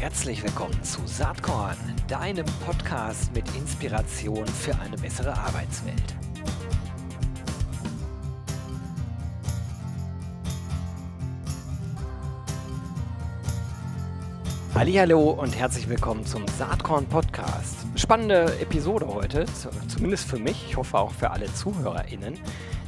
Herzlich 0.00 0.44
willkommen 0.44 0.80
zu 0.84 1.04
Saatkorn, 1.06 1.76
deinem 2.06 2.46
Podcast 2.64 3.34
mit 3.34 3.44
Inspiration 3.56 4.46
für 4.46 4.78
eine 4.78 4.96
bessere 4.96 5.36
Arbeitswelt. 5.36 6.14
Hallo 14.72 15.30
und 15.30 15.58
herzlich 15.58 15.88
willkommen 15.88 16.24
zum 16.24 16.46
Saatkorn 16.46 17.06
Podcast. 17.06 17.78
Spannende 17.96 18.56
Episode 18.60 19.04
heute, 19.08 19.46
zumindest 19.88 20.28
für 20.28 20.38
mich, 20.38 20.64
ich 20.68 20.76
hoffe 20.76 20.96
auch 20.96 21.10
für 21.10 21.32
alle 21.32 21.52
ZuhörerInnen, 21.52 22.38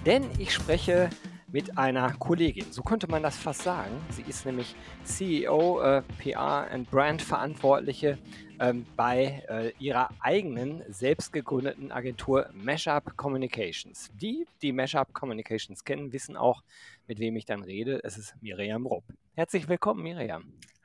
denn 0.07 0.27
ich 0.39 0.55
spreche 0.55 1.11
mit 1.53 1.77
einer 1.77 2.13
Kollegin. 2.15 2.71
So 2.71 2.83
könnte 2.83 3.09
man 3.09 3.23
das 3.23 3.37
fast 3.37 3.63
sagen. 3.63 3.91
Sie 4.11 4.23
ist 4.23 4.47
nämlich 4.47 4.75
CEO, 5.05 5.81
äh, 5.81 6.03
PR 6.19 6.69
und 6.73 6.91
Brand 6.91 7.23
Verantwortliche 7.23 8.19
ähm, 8.61 8.87
bei 8.97 9.43
äh, 9.49 9.73
ihrer 9.79 10.11
eigenen 10.21 10.83
selbst 10.89 11.33
gegründeten 11.33 11.91
Agentur 11.91 12.51
Mashup 12.53 13.17
Communications. 13.17 14.11
Die, 14.21 14.47
die 14.63 14.73
Mashup 14.73 15.13
Communications 15.13 15.85
kennen, 15.85 16.13
wissen 16.13 16.37
auch, 16.37 16.63
mit 17.11 17.19
wem 17.19 17.35
ich 17.35 17.45
dann 17.45 17.65
rede. 17.65 17.99
Es 18.05 18.17
ist 18.17 18.37
Miriam 18.41 18.87
Rupp. 18.87 19.03
Herzlich 19.35 19.69
willkommen, 19.69 20.05
Miriam. 20.05 20.45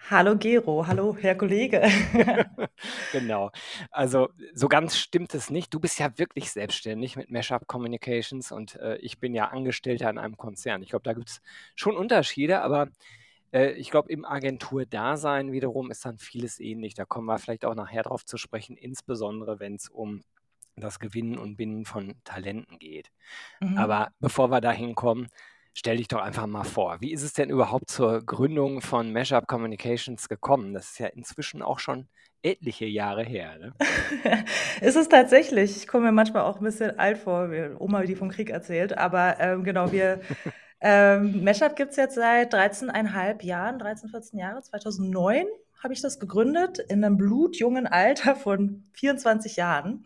Hallo 0.10 0.36
Gero, 0.36 0.88
hallo 0.88 1.16
Herr 1.22 1.36
Kollege. 1.36 1.84
genau. 3.12 3.52
Also 3.92 4.30
so 4.56 4.68
ganz 4.68 4.98
stimmt 4.98 5.36
es 5.36 5.52
nicht. 5.52 5.72
Du 5.72 5.80
bist 5.80 6.00
ja 6.00 6.18
wirklich 6.18 6.50
selbstständig 6.50 7.16
mit 7.16 7.30
Mashup 7.30 7.68
Communications 7.68 8.52
und 8.52 8.74
äh, 8.78 8.96
ich 8.98 9.20
bin 9.20 9.36
ja 9.36 9.50
Angestellter 9.50 10.10
in 10.10 10.18
einem 10.18 10.36
Konzern. 10.36 10.82
Ich 10.82 10.90
glaube, 10.90 11.04
da 11.04 11.14
gibt 11.14 11.30
es 11.30 11.42
schon 11.76 11.96
Unterschiede, 11.96 12.64
aber 12.64 12.88
äh, 13.54 13.74
ich 13.74 13.92
glaube, 13.92 14.12
im 14.12 14.26
Agenturdasein 14.26 15.52
wiederum 15.52 15.92
ist 15.92 16.06
dann 16.06 16.18
vieles 16.18 16.60
ähnlich. 16.60 16.96
Da 16.96 17.06
kommen 17.06 17.28
wir 17.28 17.38
vielleicht 17.38 17.66
auch 17.66 17.76
nachher 17.76 18.02
drauf 18.02 18.26
zu 18.26 18.38
sprechen, 18.38 18.78
insbesondere 18.78 19.60
wenn 19.60 19.76
es 19.76 19.90
um 19.90 20.24
das 20.76 21.00
Gewinnen 21.00 21.38
und 21.38 21.56
Binden 21.56 21.86
von 21.86 22.16
Talenten 22.24 22.80
geht. 22.80 23.12
Mhm. 23.60 23.78
Aber 23.78 24.12
bevor 24.20 24.50
wir 24.50 24.60
da 24.60 24.72
hinkommen, 24.72 25.30
Stell 25.78 25.98
dich 25.98 26.08
doch 26.08 26.22
einfach 26.22 26.48
mal 26.48 26.64
vor, 26.64 27.02
wie 27.02 27.12
ist 27.12 27.22
es 27.22 27.34
denn 27.34 27.50
überhaupt 27.50 27.90
zur 27.90 28.26
Gründung 28.26 28.80
von 28.80 29.12
Mashup 29.12 29.46
Communications 29.46 30.30
gekommen? 30.30 30.74
Das 30.74 30.92
ist 30.92 31.00
ja 31.00 31.08
inzwischen 31.08 31.62
auch 31.62 31.80
schon 31.80 32.08
etliche 32.44 32.86
Jahre 32.86 33.24
her. 33.24 33.58
Ne? 33.60 33.74
ist 34.82 34.96
es 34.96 35.10
tatsächlich. 35.10 35.76
Ich 35.76 35.86
komme 35.86 36.06
mir 36.06 36.12
manchmal 36.14 36.44
auch 36.44 36.60
ein 36.60 36.64
bisschen 36.64 36.98
alt 36.98 37.18
vor, 37.18 37.52
wie 37.52 37.76
Oma, 37.78 38.04
die 38.04 38.16
vom 38.16 38.30
Krieg 38.30 38.50
erzählt. 38.52 38.98
Aber 38.98 39.36
ähm, 39.42 39.66
genau, 39.66 39.92
wir 39.92 40.22
ähm, 40.80 41.44
Mashup 41.44 41.76
gibt 41.76 41.92
es 41.92 41.98
jetzt 41.98 42.16
seit 42.16 42.54
13,5 42.54 43.44
Jahren, 43.44 43.78
13, 43.78 44.10
14 44.12 44.40
Jahre. 44.40 44.62
2009 44.62 45.46
habe 45.84 45.94
ich 45.94 46.02
das 46.02 46.22
gegründet, 46.22 46.80
in 46.80 47.04
einem 47.04 47.18
blutjungen 47.18 47.86
Alter 47.86 48.38
von 48.38 48.86
24 48.94 49.58
Jahren. 49.58 50.06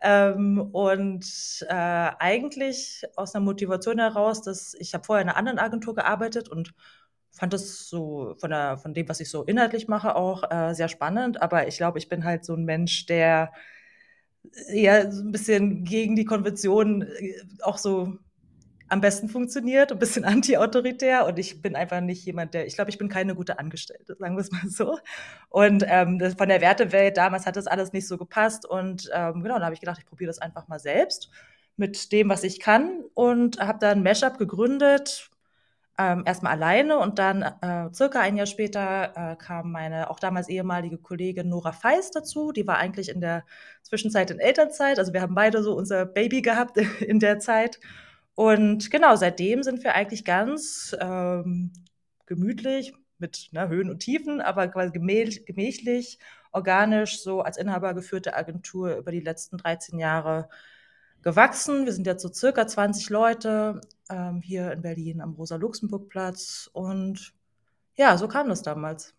Ähm, 0.00 0.60
und 0.72 1.26
äh, 1.68 1.74
eigentlich 1.74 3.04
aus 3.16 3.34
einer 3.34 3.44
Motivation 3.44 3.98
heraus, 3.98 4.42
dass 4.42 4.74
ich 4.74 4.94
habe 4.94 5.04
vorher 5.04 5.22
in 5.22 5.28
einer 5.28 5.38
anderen 5.38 5.58
Agentur 5.58 5.94
gearbeitet 5.94 6.48
und 6.48 6.74
fand 7.32 7.52
das 7.52 7.88
so 7.88 8.34
von, 8.38 8.50
der, 8.50 8.78
von 8.78 8.94
dem, 8.94 9.08
was 9.08 9.20
ich 9.20 9.30
so 9.30 9.44
inhaltlich 9.44 9.88
mache, 9.88 10.16
auch 10.16 10.50
äh, 10.50 10.74
sehr 10.74 10.88
spannend. 10.88 11.42
Aber 11.42 11.66
ich 11.68 11.76
glaube, 11.78 11.98
ich 11.98 12.08
bin 12.08 12.24
halt 12.24 12.44
so 12.44 12.54
ein 12.54 12.64
Mensch, 12.64 13.06
der 13.06 13.52
ja 14.72 15.10
so 15.10 15.22
ein 15.22 15.32
bisschen 15.32 15.84
gegen 15.84 16.16
die 16.16 16.24
Konvention 16.24 17.02
äh, 17.02 17.34
auch 17.62 17.78
so 17.78 18.18
am 18.88 19.00
besten 19.00 19.28
funktioniert, 19.28 19.92
ein 19.92 19.98
bisschen 19.98 20.24
anti-autoritär 20.26 21.26
und 21.26 21.38
ich 21.38 21.62
bin 21.62 21.76
einfach 21.76 22.00
nicht 22.00 22.24
jemand, 22.24 22.54
der, 22.54 22.66
ich 22.66 22.74
glaube, 22.74 22.90
ich 22.90 22.98
bin 22.98 23.08
keine 23.08 23.34
gute 23.34 23.58
Angestellte, 23.58 24.16
sagen 24.18 24.36
wir 24.36 24.40
es 24.40 24.50
mal 24.50 24.68
so. 24.68 24.98
Und 25.48 25.84
ähm, 25.86 26.18
das, 26.18 26.34
von 26.34 26.48
der 26.48 26.60
Wertewelt 26.60 27.16
damals 27.16 27.46
hat 27.46 27.56
das 27.56 27.66
alles 27.66 27.92
nicht 27.92 28.06
so 28.06 28.18
gepasst 28.18 28.66
und 28.66 29.10
ähm, 29.12 29.42
genau, 29.42 29.58
da 29.58 29.64
habe 29.64 29.74
ich 29.74 29.80
gedacht, 29.80 29.98
ich 29.98 30.06
probiere 30.06 30.28
das 30.28 30.38
einfach 30.38 30.68
mal 30.68 30.78
selbst 30.78 31.30
mit 31.76 32.12
dem, 32.12 32.28
was 32.28 32.42
ich 32.42 32.60
kann 32.60 33.04
und 33.14 33.60
habe 33.60 33.78
dann 33.78 34.02
Mashup 34.02 34.38
gegründet, 34.38 35.30
ähm, 35.98 36.22
erstmal 36.26 36.52
alleine 36.52 36.98
und 36.98 37.18
dann 37.18 37.42
äh, 37.42 37.92
circa 37.92 38.20
ein 38.20 38.36
Jahr 38.36 38.46
später 38.46 39.12
äh, 39.16 39.36
kam 39.36 39.72
meine 39.72 40.10
auch 40.10 40.20
damals 40.20 40.48
ehemalige 40.48 40.96
Kollegin 40.96 41.48
Nora 41.48 41.72
Feist 41.72 42.14
dazu. 42.14 42.52
Die 42.52 42.66
war 42.68 42.78
eigentlich 42.78 43.08
in 43.08 43.20
der 43.20 43.44
Zwischenzeit 43.82 44.30
in 44.30 44.38
Elternzeit. 44.38 45.00
Also 45.00 45.12
wir 45.12 45.22
haben 45.22 45.34
beide 45.34 45.62
so 45.62 45.74
unser 45.74 46.06
Baby 46.06 46.40
gehabt 46.40 46.76
in 47.00 47.18
der 47.18 47.40
Zeit. 47.40 47.80
Und 48.38 48.92
genau, 48.92 49.16
seitdem 49.16 49.64
sind 49.64 49.82
wir 49.82 49.96
eigentlich 49.96 50.24
ganz 50.24 50.96
ähm, 51.00 51.72
gemütlich 52.24 52.94
mit 53.18 53.48
ne, 53.50 53.68
Höhen 53.68 53.90
und 53.90 53.98
Tiefen, 53.98 54.40
aber 54.40 54.68
quasi 54.68 54.92
gemächlich, 54.92 56.20
organisch, 56.52 57.20
so 57.20 57.40
als 57.40 57.56
Inhaber 57.56 57.94
geführte 57.94 58.36
Agentur 58.36 58.94
über 58.94 59.10
die 59.10 59.18
letzten 59.18 59.58
13 59.58 59.98
Jahre 59.98 60.48
gewachsen. 61.20 61.84
Wir 61.84 61.92
sind 61.92 62.06
jetzt 62.06 62.22
so 62.22 62.32
circa 62.32 62.64
20 62.68 63.10
Leute 63.10 63.80
ähm, 64.08 64.40
hier 64.40 64.70
in 64.70 64.82
Berlin 64.82 65.20
am 65.20 65.34
Rosa-Luxemburg-Platz. 65.34 66.70
Und 66.72 67.34
ja, 67.96 68.16
so 68.16 68.28
kam 68.28 68.48
das 68.48 68.62
damals. 68.62 69.17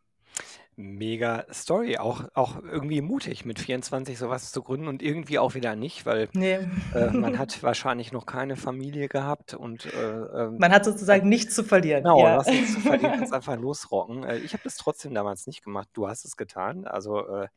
Mega 0.80 1.46
Story, 1.52 1.98
auch, 1.98 2.24
auch 2.36 2.64
irgendwie 2.64 3.02
mutig, 3.02 3.44
mit 3.44 3.60
24 3.60 4.18
sowas 4.18 4.54
zu 4.54 4.64
gründen 4.64 4.88
und 4.88 5.02
irgendwie 5.02 5.38
auch 5.38 5.54
wieder 5.54 5.76
nicht, 5.76 6.06
weil 6.06 6.30
nee. 6.32 6.60
äh, 6.96 7.10
man 7.12 7.38
hat 7.38 7.62
wahrscheinlich 7.64 8.14
noch 8.14 8.26
keine 8.26 8.56
Familie 8.56 9.10
gehabt 9.10 9.54
und 9.54 9.88
äh, 9.88 9.90
ähm, 10.00 10.58
man 10.58 10.72
hat 10.72 10.86
sozusagen 10.86 11.26
äh, 11.26 11.30
nichts 11.30 11.54
zu 11.54 11.66
verlieren. 11.66 12.04
Genau, 12.04 12.24
ja. 12.26 12.38
was 12.38 12.48
nichts 12.48 12.76
zu 12.76 12.80
verlieren, 12.80 13.18
kannst 13.18 13.34
einfach 13.34 13.58
losrocken. 13.58 14.24
Äh, 14.24 14.38
ich 14.38 14.54
habe 14.54 14.64
das 14.64 14.78
trotzdem 14.78 15.14
damals 15.14 15.48
nicht 15.48 15.66
gemacht, 15.66 15.90
du 15.92 16.08
hast 16.08 16.24
es 16.24 16.38
getan, 16.38 16.88
also 16.88 17.28
äh, 17.28 17.48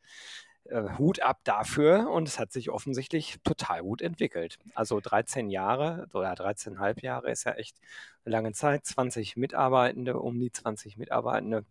äh, 0.65 0.97
Hut 0.97 1.21
ab 1.21 1.39
dafür 1.45 2.09
und 2.09 2.27
es 2.27 2.39
hat 2.39 2.51
sich 2.51 2.71
offensichtlich 2.71 3.37
total 3.45 3.83
gut 3.83 4.01
entwickelt. 4.01 4.57
Also 4.75 4.99
13 4.99 5.49
Jahre 5.49 6.09
oder 6.13 6.33
13,5 6.33 7.01
Jahre 7.01 7.31
ist 7.31 7.45
ja 7.45 7.53
echt 7.53 7.77
eine 8.25 8.33
lange 8.33 8.51
Zeit, 8.51 8.85
20 8.85 9.37
Mitarbeitende, 9.37 10.19
um 10.19 10.37
die 10.39 10.51
20 10.51 10.97
Mitarbeitende 10.97 11.63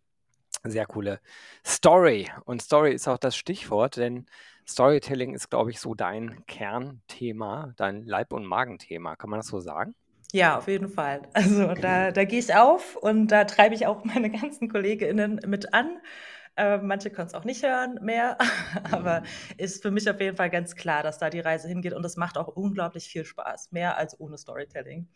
sehr 0.71 0.87
coole 0.87 1.21
Story. 1.65 2.31
Und 2.45 2.63
Story 2.63 2.93
ist 2.93 3.09
auch 3.09 3.19
das 3.19 3.37
Stichwort, 3.37 3.97
denn 3.97 4.27
Storytelling 4.69 5.35
ist, 5.35 5.51
glaube 5.51 5.71
ich, 5.71 5.81
so 5.81 5.95
dein 5.95 6.45
Kernthema, 6.47 7.73
dein 7.77 8.05
Leib- 8.05 8.33
und 8.33 8.47
Magenthema. 8.47 9.17
Kann 9.17 9.31
man 9.31 9.41
das 9.41 9.49
so 9.49 9.61
sagen? 9.61 9.95
Ja, 10.33 10.57
auf 10.57 10.69
jeden 10.69 10.89
Fall. 10.89 11.23
Also 11.35 11.75
da, 11.75 12.11
da 12.11 12.25
gehe 12.25 12.39
ich 12.39 12.55
auf 12.55 12.97
und 12.97 13.29
da 13.29 13.45
treibe 13.45 13.75
ich 13.75 13.87
auch 13.87 14.05
meine 14.05 14.31
ganzen 14.31 14.69
KollegInnen 14.69 15.41
mit 15.47 15.75
an. 15.75 15.99
Äh, 16.57 16.79
manche 16.79 17.11
können 17.11 17.29
es 17.29 17.35
auch 17.35 17.45
nicht 17.45 17.63
hören 17.63 17.99
mehr, 18.03 18.37
aber 18.91 19.23
ist 19.57 19.83
für 19.83 19.91
mich 19.91 20.09
auf 20.09 20.21
jeden 20.21 20.37
Fall 20.37 20.51
ganz 20.51 20.75
klar, 20.75 21.03
dass 21.03 21.19
da 21.19 21.31
die 21.31 21.41
Reise 21.41 21.69
hingeht 21.69 21.95
und 21.95 22.05
es 22.05 22.17
macht 22.17 22.37
auch 22.37 22.49
unglaublich 22.49 23.09
viel 23.09 23.25
Spaß, 23.25 23.73
mehr 23.73 23.97
als 23.97 24.19
ohne 24.21 24.37
Storytelling. 24.37 25.09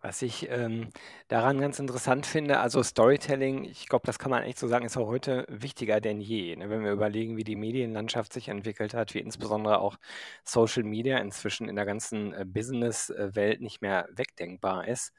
Was 0.00 0.22
ich 0.22 0.48
ähm, 0.50 0.90
daran 1.28 1.60
ganz 1.60 1.78
interessant 1.78 2.26
finde, 2.26 2.60
also 2.60 2.82
Storytelling, 2.82 3.64
ich 3.64 3.88
glaube, 3.88 4.06
das 4.06 4.18
kann 4.18 4.30
man 4.30 4.42
echt 4.42 4.58
so 4.58 4.68
sagen, 4.68 4.86
ist 4.86 4.96
auch 4.96 5.06
heute 5.06 5.46
wichtiger 5.48 6.00
denn 6.00 6.20
je. 6.20 6.56
Ne? 6.56 6.70
Wenn 6.70 6.84
wir 6.84 6.92
überlegen, 6.92 7.36
wie 7.36 7.44
die 7.44 7.56
Medienlandschaft 7.56 8.32
sich 8.32 8.48
entwickelt 8.48 8.94
hat, 8.94 9.14
wie 9.14 9.20
insbesondere 9.20 9.78
auch 9.78 9.96
Social 10.44 10.82
Media 10.82 11.18
inzwischen 11.18 11.68
in 11.68 11.76
der 11.76 11.86
ganzen 11.86 12.32
äh, 12.32 12.44
Business-Welt 12.46 13.60
nicht 13.60 13.82
mehr 13.82 14.08
wegdenkbar 14.12 14.88
ist, 14.88 15.12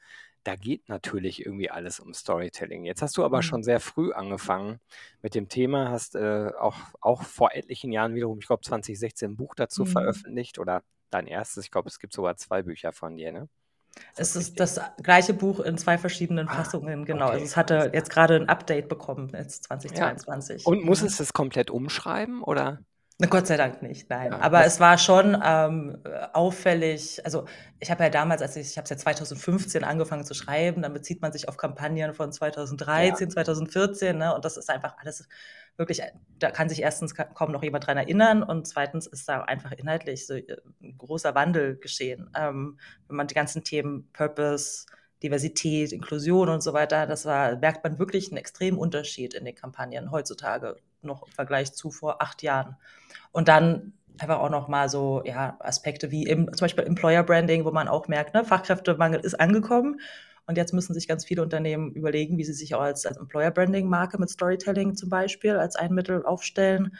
da 0.46 0.54
geht 0.54 0.88
natürlich 0.88 1.44
irgendwie 1.44 1.70
alles 1.70 1.98
um 1.98 2.14
Storytelling. 2.14 2.84
Jetzt 2.84 3.02
hast 3.02 3.16
du 3.16 3.24
aber 3.24 3.38
mhm. 3.38 3.42
schon 3.42 3.62
sehr 3.64 3.80
früh 3.80 4.12
angefangen 4.12 4.80
mit 5.20 5.34
dem 5.34 5.48
Thema, 5.48 5.90
hast 5.90 6.14
äh, 6.14 6.52
auch, 6.58 6.76
auch 7.00 7.22
vor 7.24 7.54
etlichen 7.54 7.90
Jahren 7.90 8.14
wiederum, 8.14 8.38
ich 8.38 8.46
glaube 8.46 8.62
2016, 8.62 9.32
ein 9.32 9.36
Buch 9.36 9.54
dazu 9.56 9.82
mhm. 9.82 9.88
veröffentlicht 9.88 10.58
oder 10.58 10.82
dein 11.10 11.26
erstes, 11.26 11.64
ich 11.64 11.70
glaube, 11.70 11.88
es 11.88 11.98
gibt 11.98 12.12
sogar 12.12 12.36
zwei 12.36 12.62
Bücher 12.62 12.92
von 12.92 13.16
dir, 13.16 13.32
ne? 13.32 13.48
Es 14.16 14.36
ist 14.36 14.60
das 14.60 14.80
gleiche 15.02 15.34
Buch 15.34 15.60
in 15.60 15.78
zwei 15.78 15.98
verschiedenen 15.98 16.48
ah, 16.48 16.54
Fassungen, 16.54 17.04
genau. 17.04 17.26
Okay. 17.26 17.34
Also 17.34 17.44
es 17.44 17.56
hatte 17.56 17.90
jetzt 17.92 18.10
gerade 18.10 18.36
ein 18.36 18.48
Update 18.48 18.88
bekommen, 18.88 19.30
jetzt 19.34 19.64
2022. 19.64 20.64
Ja. 20.64 20.68
Und 20.68 20.84
muss 20.84 21.02
es 21.02 21.18
das 21.18 21.32
komplett 21.32 21.70
umschreiben 21.70 22.42
oder? 22.42 22.80
Gott 23.30 23.46
sei 23.46 23.56
Dank 23.56 23.80
nicht, 23.80 24.10
nein. 24.10 24.32
Ja, 24.32 24.40
Aber 24.40 24.66
es 24.66 24.78
war 24.78 24.98
schon 24.98 25.40
ähm, 25.42 25.96
auffällig. 26.34 27.24
Also 27.24 27.46
ich 27.80 27.90
habe 27.90 28.04
ja 28.04 28.10
damals, 28.10 28.42
als 28.42 28.56
ich, 28.56 28.68
ich 28.68 28.76
habe 28.76 28.84
es 28.84 28.90
ja 28.90 28.96
2015 28.98 29.84
angefangen 29.84 30.24
zu 30.24 30.34
schreiben, 30.34 30.82
dann 30.82 30.92
bezieht 30.92 31.22
man 31.22 31.32
sich 31.32 31.48
auf 31.48 31.56
Kampagnen 31.56 32.12
von 32.12 32.30
2013, 32.30 33.28
ja. 33.28 33.32
2014, 33.32 34.18
ne? 34.18 34.34
Und 34.34 34.44
das 34.44 34.58
ist 34.58 34.68
einfach 34.68 34.96
alles 34.98 35.26
wirklich, 35.76 36.02
da 36.38 36.50
kann 36.50 36.68
sich 36.68 36.82
erstens 36.82 37.14
kaum 37.14 37.52
noch 37.52 37.62
jemand 37.62 37.86
dran 37.86 37.96
erinnern 37.96 38.42
und 38.42 38.66
zweitens 38.66 39.06
ist 39.06 39.28
da 39.28 39.42
einfach 39.42 39.72
inhaltlich 39.72 40.26
so 40.26 40.34
äh, 40.34 40.56
ein 40.82 40.96
großer 40.98 41.34
Wandel 41.34 41.76
geschehen. 41.76 42.30
Ähm, 42.36 42.78
wenn 43.08 43.16
man 43.16 43.26
die 43.26 43.34
ganzen 43.34 43.64
Themen 43.64 44.08
Purpose, 44.12 44.86
Diversität, 45.22 45.92
Inklusion 45.92 46.48
und 46.48 46.62
so 46.62 46.72
weiter, 46.72 47.06
das 47.06 47.24
war, 47.24 47.56
merkt 47.56 47.84
man 47.84 47.98
wirklich 47.98 48.28
einen 48.28 48.38
extremen 48.38 48.78
Unterschied 48.78 49.34
in 49.34 49.44
den 49.44 49.54
Kampagnen 49.54 50.10
heutzutage 50.10 50.76
noch 51.02 51.26
im 51.26 51.32
Vergleich 51.32 51.72
zu 51.72 51.90
vor 51.90 52.22
acht 52.22 52.42
Jahren. 52.42 52.76
Und 53.32 53.48
dann 53.48 53.92
einfach 54.18 54.38
auch 54.38 54.50
noch 54.50 54.68
mal 54.68 54.88
so 54.88 55.22
ja, 55.24 55.56
Aspekte 55.60 56.10
wie 56.10 56.24
im, 56.24 56.52
zum 56.52 56.64
Beispiel 56.64 56.84
Employer 56.84 57.22
Branding, 57.22 57.64
wo 57.64 57.70
man 57.70 57.88
auch 57.88 58.08
merkt, 58.08 58.34
ne, 58.34 58.44
Fachkräftemangel 58.44 59.20
ist 59.20 59.38
angekommen 59.38 60.00
Und 60.46 60.56
jetzt 60.56 60.72
müssen 60.72 60.94
sich 60.94 61.08
ganz 61.08 61.24
viele 61.24 61.42
Unternehmen 61.42 61.92
überlegen, 61.92 62.38
wie 62.38 62.44
sie 62.44 62.52
sich 62.52 62.74
auch 62.74 62.80
als, 62.80 63.04
als 63.04 63.16
Employer 63.16 63.50
Branding 63.50 63.88
Marke 63.88 64.18
mit 64.18 64.30
Storytelling 64.30 64.94
zum 64.94 65.08
Beispiel 65.08 65.56
als 65.56 65.76
ein 65.76 65.92
Mittel 65.92 66.24
aufstellen. 66.24 66.96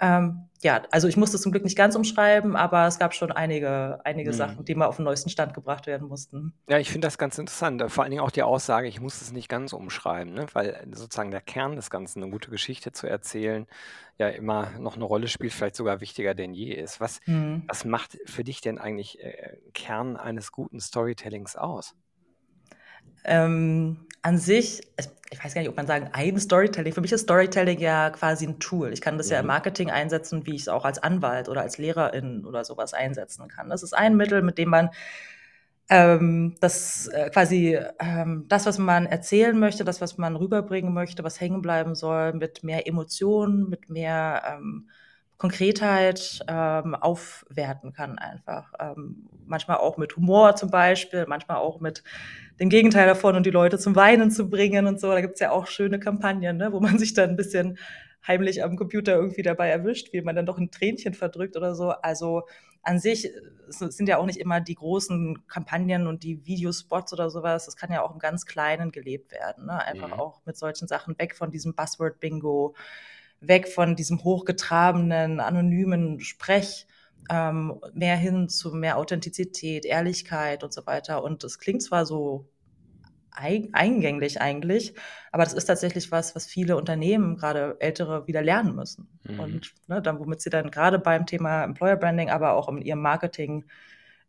Ähm, 0.00 0.48
ja, 0.62 0.82
also 0.90 1.08
ich 1.08 1.16
musste 1.18 1.36
es 1.36 1.42
zum 1.42 1.52
Glück 1.52 1.64
nicht 1.64 1.76
ganz 1.76 1.94
umschreiben, 1.94 2.56
aber 2.56 2.86
es 2.86 2.98
gab 2.98 3.14
schon 3.14 3.32
einige, 3.32 4.00
einige 4.04 4.30
mhm. 4.30 4.34
Sachen, 4.34 4.64
die 4.64 4.74
mal 4.74 4.86
auf 4.86 4.96
den 4.96 5.04
neuesten 5.04 5.28
Stand 5.28 5.52
gebracht 5.52 5.86
werden 5.86 6.08
mussten. 6.08 6.54
Ja, 6.68 6.78
ich 6.78 6.90
finde 6.90 7.06
das 7.06 7.18
ganz 7.18 7.36
interessant. 7.38 7.82
Vor 7.88 8.02
allen 8.02 8.10
Dingen 8.10 8.22
auch 8.22 8.30
die 8.30 8.42
Aussage, 8.42 8.88
ich 8.88 9.00
muss 9.00 9.20
es 9.20 9.32
nicht 9.32 9.48
ganz 9.48 9.74
umschreiben, 9.74 10.32
ne? 10.32 10.46
weil 10.54 10.86
sozusagen 10.92 11.30
der 11.30 11.42
Kern 11.42 11.76
des 11.76 11.90
Ganzen, 11.90 12.22
eine 12.22 12.32
gute 12.32 12.50
Geschichte 12.50 12.92
zu 12.92 13.06
erzählen, 13.06 13.66
ja 14.16 14.28
immer 14.28 14.70
noch 14.78 14.96
eine 14.96 15.04
Rolle 15.04 15.28
spielt, 15.28 15.52
vielleicht 15.52 15.76
sogar 15.76 16.00
wichtiger 16.00 16.34
denn 16.34 16.54
je 16.54 16.72
ist. 16.72 17.00
Was, 17.00 17.20
mhm. 17.26 17.64
was 17.68 17.84
macht 17.84 18.18
für 18.24 18.44
dich 18.44 18.62
denn 18.62 18.78
eigentlich 18.78 19.22
äh, 19.22 19.58
Kern 19.74 20.16
eines 20.16 20.50
guten 20.50 20.80
Storytellings 20.80 21.56
aus? 21.56 21.94
Ähm, 23.24 23.96
an 24.22 24.38
sich, 24.38 24.82
ich 25.30 25.44
weiß 25.44 25.54
gar 25.54 25.60
nicht, 25.60 25.70
ob 25.70 25.76
man 25.76 25.86
sagen, 25.86 26.10
ein 26.12 26.38
Storytelling. 26.38 26.92
Für 26.92 27.00
mich 27.00 27.12
ist 27.12 27.22
Storytelling 27.22 27.78
ja 27.78 28.10
quasi 28.10 28.46
ein 28.46 28.58
Tool. 28.58 28.92
Ich 28.92 29.00
kann 29.00 29.16
das 29.16 29.28
ja, 29.28 29.34
ja 29.34 29.40
im 29.40 29.46
mhm. 29.46 29.48
Marketing 29.48 29.90
einsetzen, 29.90 30.46
wie 30.46 30.54
ich 30.54 30.62
es 30.62 30.68
auch 30.68 30.84
als 30.84 31.02
Anwalt 31.02 31.48
oder 31.48 31.62
als 31.62 31.78
Lehrerin 31.78 32.44
oder 32.44 32.64
sowas 32.64 32.94
einsetzen 32.94 33.48
kann. 33.48 33.70
Das 33.70 33.82
ist 33.82 33.94
ein 33.94 34.16
Mittel, 34.16 34.42
mit 34.42 34.58
dem 34.58 34.70
man 34.70 34.90
ähm, 35.88 36.54
das 36.60 37.08
äh, 37.08 37.30
quasi 37.30 37.78
ähm, 37.98 38.44
das, 38.48 38.66
was 38.66 38.78
man 38.78 39.06
erzählen 39.06 39.58
möchte, 39.58 39.84
das, 39.84 40.00
was 40.00 40.18
man 40.18 40.36
rüberbringen 40.36 40.94
möchte, 40.94 41.24
was 41.24 41.40
hängen 41.40 41.62
bleiben 41.62 41.94
soll, 41.94 42.32
mit 42.32 42.62
mehr 42.62 42.86
Emotionen, 42.86 43.68
mit 43.68 43.90
mehr 43.90 44.42
ähm, 44.46 44.88
Konkretheit 45.40 46.40
ähm, 46.48 46.94
aufwerten 46.94 47.94
kann 47.94 48.18
einfach. 48.18 48.74
Ähm, 48.78 49.26
manchmal 49.46 49.78
auch 49.78 49.96
mit 49.96 50.14
Humor 50.16 50.54
zum 50.54 50.70
Beispiel, 50.70 51.24
manchmal 51.26 51.56
auch 51.56 51.80
mit 51.80 52.04
dem 52.60 52.68
Gegenteil 52.68 53.06
davon 53.06 53.36
und 53.36 53.46
die 53.46 53.50
Leute 53.50 53.78
zum 53.78 53.96
Weinen 53.96 54.30
zu 54.30 54.50
bringen 54.50 54.86
und 54.86 55.00
so. 55.00 55.08
Da 55.08 55.22
gibt's 55.22 55.40
ja 55.40 55.50
auch 55.50 55.66
schöne 55.66 55.98
Kampagnen, 55.98 56.58
ne, 56.58 56.74
wo 56.74 56.80
man 56.80 56.98
sich 56.98 57.14
dann 57.14 57.30
ein 57.30 57.36
bisschen 57.36 57.78
heimlich 58.26 58.62
am 58.62 58.76
Computer 58.76 59.14
irgendwie 59.14 59.40
dabei 59.40 59.70
erwischt, 59.70 60.12
wie 60.12 60.20
man 60.20 60.36
dann 60.36 60.44
doch 60.44 60.58
ein 60.58 60.70
Tränchen 60.70 61.14
verdrückt 61.14 61.56
oder 61.56 61.74
so. 61.74 61.88
Also 61.88 62.42
an 62.82 62.98
sich 62.98 63.32
sind 63.68 64.10
ja 64.10 64.18
auch 64.18 64.26
nicht 64.26 64.40
immer 64.40 64.60
die 64.60 64.74
großen 64.74 65.46
Kampagnen 65.46 66.06
und 66.06 66.22
die 66.22 66.44
Videospots 66.44 67.14
oder 67.14 67.30
sowas. 67.30 67.64
Das 67.64 67.76
kann 67.76 67.90
ja 67.90 68.02
auch 68.02 68.12
im 68.12 68.18
ganz 68.18 68.44
Kleinen 68.44 68.92
gelebt 68.92 69.32
werden. 69.32 69.64
Ne? 69.64 69.82
Einfach 69.82 70.08
mhm. 70.08 70.20
auch 70.20 70.42
mit 70.44 70.58
solchen 70.58 70.86
Sachen 70.86 71.18
weg 71.18 71.34
von 71.34 71.50
diesem 71.50 71.74
Buzzword-Bingo, 71.74 72.74
weg 73.40 73.68
von 73.68 73.96
diesem 73.96 74.22
hochgetrabenen, 74.22 75.40
anonymen 75.40 76.20
Sprech, 76.20 76.86
ähm, 77.30 77.80
mehr 77.94 78.16
hin 78.16 78.48
zu 78.48 78.72
mehr 78.72 78.98
Authentizität, 78.98 79.84
Ehrlichkeit 79.84 80.64
und 80.64 80.72
so 80.72 80.86
weiter. 80.86 81.22
Und 81.22 81.44
es 81.44 81.58
klingt 81.58 81.82
zwar 81.82 82.06
so 82.06 82.48
eingänglich 83.32 84.40
eigentlich, 84.40 84.94
aber 85.32 85.44
das 85.44 85.52
ist 85.54 85.66
tatsächlich 85.66 86.10
was, 86.12 86.34
was 86.34 86.46
viele 86.46 86.76
Unternehmen, 86.76 87.36
gerade 87.36 87.76
ältere, 87.80 88.26
wieder 88.26 88.42
lernen 88.42 88.74
müssen. 88.74 89.08
Mhm. 89.24 89.40
Und 89.40 89.74
ne, 89.86 90.02
dann, 90.02 90.18
womit 90.18 90.40
sie 90.40 90.50
dann 90.50 90.70
gerade 90.70 90.98
beim 90.98 91.26
Thema 91.26 91.64
Employer 91.64 91.96
Branding, 91.96 92.30
aber 92.30 92.54
auch 92.54 92.68
in 92.68 92.82
ihrem 92.82 93.00
Marketing 93.00 93.64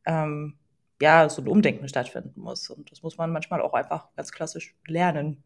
ähm, 0.05 0.57
ja, 1.01 1.27
so 1.29 1.41
ein 1.41 1.47
Umdenken 1.47 1.87
stattfinden 1.87 2.39
muss. 2.39 2.69
Und 2.69 2.91
das 2.91 3.01
muss 3.01 3.17
man 3.17 3.31
manchmal 3.31 3.61
auch 3.61 3.73
einfach 3.73 4.13
ganz 4.15 4.31
klassisch 4.31 4.75
lernen. 4.85 5.43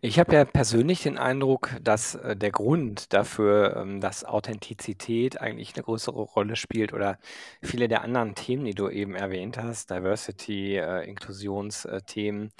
Ich 0.00 0.18
habe 0.18 0.34
ja 0.34 0.44
persönlich 0.44 1.02
den 1.02 1.18
Eindruck, 1.18 1.70
dass 1.82 2.14
äh, 2.16 2.36
der 2.36 2.50
Grund 2.50 3.12
dafür, 3.12 3.76
ähm, 3.76 4.00
dass 4.00 4.24
Authentizität 4.24 5.40
eigentlich 5.40 5.74
eine 5.74 5.84
größere 5.84 6.20
Rolle 6.20 6.56
spielt 6.56 6.92
oder 6.92 7.18
viele 7.62 7.88
der 7.88 8.02
anderen 8.02 8.34
Themen, 8.34 8.64
die 8.64 8.74
du 8.74 8.88
eben 8.88 9.14
erwähnt 9.14 9.58
hast, 9.58 9.90
Diversity, 9.90 10.76
äh, 10.76 11.08
Inklusionsthemen, 11.08 12.52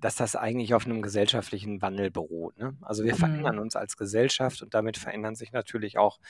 dass 0.00 0.16
das 0.16 0.34
eigentlich 0.34 0.72
auf 0.74 0.86
einem 0.86 1.02
gesellschaftlichen 1.02 1.82
Wandel 1.82 2.10
beruht. 2.10 2.56
Ne? 2.58 2.76
Also 2.80 3.04
wir 3.04 3.14
verändern 3.14 3.56
mhm. 3.56 3.62
uns 3.62 3.76
als 3.76 3.96
Gesellschaft 3.96 4.62
und 4.62 4.72
damit 4.72 4.96
verändern 4.96 5.34
sich 5.34 5.52
natürlich 5.52 5.98
auch 5.98 6.20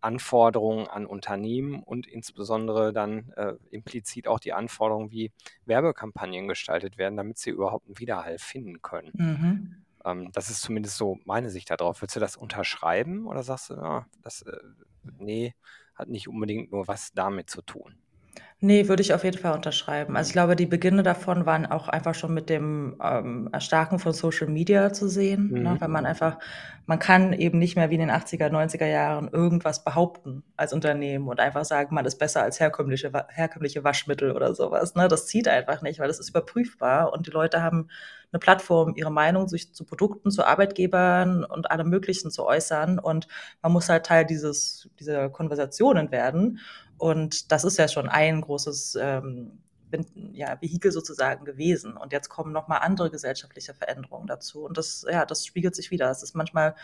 Anforderungen 0.00 0.88
an 0.88 1.06
Unternehmen 1.06 1.82
und 1.82 2.06
insbesondere 2.06 2.92
dann 2.92 3.32
äh, 3.36 3.54
implizit 3.70 4.26
auch 4.26 4.40
die 4.40 4.52
Anforderungen, 4.52 5.10
wie 5.12 5.32
Werbekampagnen 5.64 6.48
gestaltet 6.48 6.98
werden, 6.98 7.16
damit 7.16 7.38
sie 7.38 7.50
überhaupt 7.50 7.86
einen 7.86 7.98
Widerhall 7.98 8.38
finden 8.38 8.82
können. 8.82 9.12
Mhm. 9.14 9.84
Ähm, 10.04 10.32
das 10.32 10.50
ist 10.50 10.62
zumindest 10.62 10.96
so 10.96 11.18
meine 11.24 11.50
Sicht 11.50 11.70
darauf. 11.70 12.02
Würdest 12.02 12.16
du 12.16 12.20
das 12.20 12.36
unterschreiben 12.36 13.26
oder 13.26 13.42
sagst 13.42 13.70
du, 13.70 13.74
ja, 13.74 14.06
das, 14.22 14.42
äh, 14.42 14.56
nee, 15.18 15.54
hat 15.94 16.08
nicht 16.08 16.28
unbedingt 16.28 16.72
nur 16.72 16.88
was 16.88 17.12
damit 17.12 17.50
zu 17.50 17.62
tun? 17.62 17.94
Nee, 18.60 18.88
würde 18.88 19.02
ich 19.02 19.14
auf 19.14 19.22
jeden 19.22 19.38
Fall 19.38 19.54
unterschreiben. 19.54 20.16
Also, 20.16 20.28
ich 20.28 20.32
glaube, 20.32 20.56
die 20.56 20.66
Beginne 20.66 21.04
davon 21.04 21.46
waren 21.46 21.64
auch 21.64 21.88
einfach 21.88 22.14
schon 22.16 22.34
mit 22.34 22.50
dem, 22.50 22.96
ähm, 23.00 23.48
Erstarken 23.52 24.00
von 24.00 24.12
Social 24.12 24.48
Media 24.48 24.92
zu 24.92 25.08
sehen, 25.08 25.50
ne? 25.52 25.74
Mhm. 25.74 25.80
Weil 25.80 25.88
man 25.88 26.06
einfach 26.06 26.38
man 26.88 26.98
kann 26.98 27.34
eben 27.34 27.58
nicht 27.58 27.76
mehr 27.76 27.90
wie 27.90 27.96
in 27.96 28.00
den 28.00 28.10
80er, 28.10 28.48
90er 28.48 28.86
Jahren 28.86 29.28
irgendwas 29.28 29.84
behaupten 29.84 30.42
als 30.56 30.72
Unternehmen 30.72 31.28
und 31.28 31.38
einfach 31.38 31.66
sagen, 31.66 31.94
man 31.94 32.06
ist 32.06 32.16
besser 32.18 32.42
als 32.42 32.60
herkömmliche 32.60 33.12
herkömmliche 33.28 33.84
Waschmittel 33.84 34.32
oder 34.32 34.54
sowas. 34.54 34.94
ne? 34.94 35.06
Das 35.06 35.26
zieht 35.26 35.48
einfach 35.48 35.82
nicht, 35.82 36.00
weil 36.00 36.08
das 36.08 36.18
ist 36.18 36.30
überprüfbar 36.30 37.12
und 37.12 37.26
die 37.26 37.30
Leute 37.30 37.62
haben 37.62 37.88
eine 38.32 38.40
Plattform, 38.40 38.94
ihre 38.96 39.12
Meinung 39.12 39.48
sich 39.48 39.74
zu 39.74 39.84
Produkten, 39.84 40.30
zu 40.30 40.46
Arbeitgebern 40.46 41.44
und 41.44 41.70
allem 41.70 41.90
Möglichen 41.90 42.30
zu 42.30 42.46
äußern 42.46 42.98
und 42.98 43.28
man 43.60 43.72
muss 43.72 43.90
halt 43.90 44.06
Teil 44.06 44.24
dieses 44.24 44.88
dieser 44.98 45.28
Konversationen 45.28 46.10
werden. 46.10 46.58
Und 46.98 47.52
das 47.52 47.64
ist 47.64 47.78
ja 47.78 47.88
schon 47.88 48.08
ein 48.08 48.40
großes 48.40 48.98
ähm, 49.00 49.58
ja, 50.32 50.60
Vehikel 50.60 50.92
sozusagen 50.92 51.44
gewesen. 51.44 51.96
Und 51.96 52.12
jetzt 52.12 52.28
kommen 52.28 52.52
nochmal 52.52 52.80
andere 52.82 53.10
gesellschaftliche 53.10 53.74
Veränderungen 53.74 54.26
dazu. 54.26 54.64
Und 54.64 54.76
das, 54.76 55.04
ja, 55.10 55.24
das 55.24 55.46
spiegelt 55.46 55.74
sich 55.74 55.90
wieder. 55.90 56.10
Es 56.10 56.22
ist 56.22 56.34
manchmal 56.34 56.74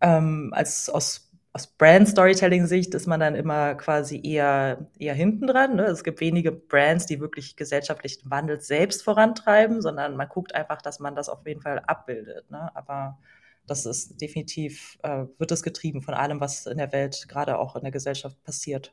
ähm, 0.00 0.50
als 0.54 0.88
aus, 0.88 1.30
aus 1.52 1.66
Brand-Storytelling-Sicht 1.66 2.94
ist 2.94 3.06
man 3.06 3.20
dann 3.20 3.34
immer 3.34 3.74
quasi 3.74 4.20
eher, 4.22 4.86
eher 4.98 5.14
hinten 5.14 5.46
dran. 5.46 5.76
Ne? 5.76 5.84
Es 5.84 6.04
gibt 6.04 6.20
wenige 6.20 6.52
Brands, 6.52 7.06
die 7.06 7.20
wirklich 7.20 7.56
gesellschaftlichen 7.56 8.30
Wandel 8.30 8.60
selbst 8.60 9.02
vorantreiben, 9.04 9.80
sondern 9.80 10.16
man 10.16 10.28
guckt 10.28 10.54
einfach, 10.54 10.82
dass 10.82 10.98
man 10.98 11.14
das 11.14 11.28
auf 11.28 11.46
jeden 11.46 11.62
Fall 11.62 11.80
abbildet. 11.86 12.50
Ne? 12.50 12.74
Aber 12.74 13.18
das 13.66 13.86
ist 13.86 14.20
definitiv, 14.20 14.98
äh, 15.02 15.24
wird 15.38 15.52
es 15.52 15.62
getrieben 15.62 16.02
von 16.02 16.14
allem, 16.14 16.40
was 16.40 16.66
in 16.66 16.78
der 16.78 16.92
Welt, 16.92 17.26
gerade 17.28 17.58
auch 17.58 17.76
in 17.76 17.82
der 17.82 17.92
Gesellschaft 17.92 18.42
passiert. 18.42 18.92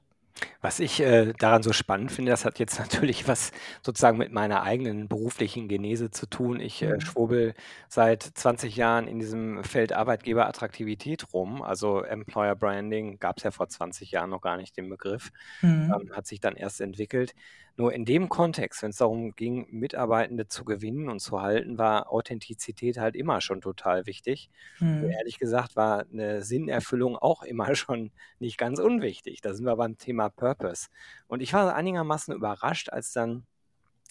Was 0.62 0.80
ich 0.80 1.00
äh, 1.02 1.34
daran 1.34 1.64
so 1.64 1.74
spannend 1.74 2.12
finde, 2.12 2.32
das 2.32 2.46
hat 2.46 2.60
jetzt 2.60 2.80
natürlich 2.80 3.28
was 3.28 3.52
sozusagen 3.84 4.18
mit 4.18 4.32
meiner 4.32 4.64
eigenen 4.64 5.08
beruflichen 5.08 5.68
Genese 5.68 6.12
zu 6.12 6.26
tun. 6.28 6.60
Ich 6.60 6.82
äh, 6.82 6.94
mhm. 6.96 7.02
schwurbel 7.02 7.54
seit 7.88 8.24
20 8.24 8.76
Jahren 8.76 9.08
in 9.08 9.20
diesem 9.20 9.64
Feld 9.64 9.94
Arbeitgeberattraktivität 9.94 11.34
rum. 11.34 11.62
Also 11.62 12.02
Employer 12.04 12.56
Branding 12.56 13.20
gab 13.20 13.38
es 13.38 13.44
ja 13.44 13.52
vor 13.52 13.68
20 13.70 14.12
Jahren 14.12 14.30
noch 14.30 14.42
gar 14.42 14.58
nicht 14.58 14.78
den 14.78 14.90
Begriff, 14.90 15.32
Mhm. 15.62 15.94
ähm, 15.94 16.16
hat 16.16 16.28
sich 16.28 16.40
dann 16.40 16.56
erst 16.56 16.82
entwickelt. 16.82 17.34
Nur 17.82 17.94
in 17.94 18.06
dem 18.06 18.30
Kontext, 18.30 18.84
wenn 18.84 18.92
es 18.92 18.98
darum 18.98 19.36
ging, 19.36 19.66
Mitarbeitende 19.72 20.48
zu 20.48 20.66
gewinnen 20.66 21.10
und 21.10 21.20
zu 21.20 21.42
halten, 21.42 21.80
war 21.80 22.12
Authentizität 22.12 23.00
halt 23.00 23.16
immer 23.16 23.42
schon 23.42 23.60
total 23.60 24.06
wichtig. 24.06 24.52
Mhm. 24.80 25.10
ehrlich 25.10 25.40
gesagt 25.40 25.76
war 25.76 26.06
eine 26.14 26.44
Sinnerfüllung 26.44 27.18
auch 27.18 27.42
immer 27.42 27.74
schon 27.76 28.12
nicht 28.38 28.60
ganz 28.60 28.78
unwichtig. 28.78 29.42
Da 29.42 29.56
sind 29.56 29.66
wir 29.66 29.76
beim 29.78 29.98
Thema 29.98 30.30
Purpose. 30.30 30.90
Und 31.28 31.42
ich 31.42 31.54
war 31.54 31.74
einigermaßen 31.74 32.36
überrascht, 32.36 32.90
als 32.90 33.14
dann 33.14 33.48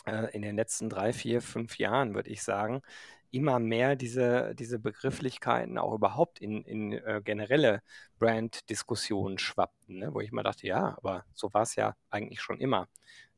äh, 0.05 0.35
in 0.35 0.43
den 0.43 0.57
letzten 0.57 0.89
drei, 0.89 1.13
vier, 1.13 1.41
fünf 1.41 1.79
Jahren, 1.79 2.17
würde 2.17 2.31
ich 2.31 2.43
sagen, 2.43 2.83
immer 3.31 3.59
mehr 3.59 3.97
diese, 3.97 4.55
diese 4.55 4.79
Begrifflichkeiten 4.79 5.79
auch 5.79 5.95
überhaupt 5.95 6.41
in, 6.41 6.63
in 6.65 6.93
äh, 6.93 7.21
generelle 7.25 7.83
Brand-Diskussionen 8.19 9.39
schwappten, 9.39 9.99
ne? 9.99 10.15
wo 10.15 10.21
ich 10.21 10.33
mal 10.33 10.43
dachte, 10.43 10.67
ja, 10.67 10.97
aber 10.97 11.25
so 11.33 11.53
war 11.55 11.63
es 11.63 11.77
ja 11.77 11.95
eigentlich 12.11 12.41
schon 12.41 12.59
immer. 12.59 12.89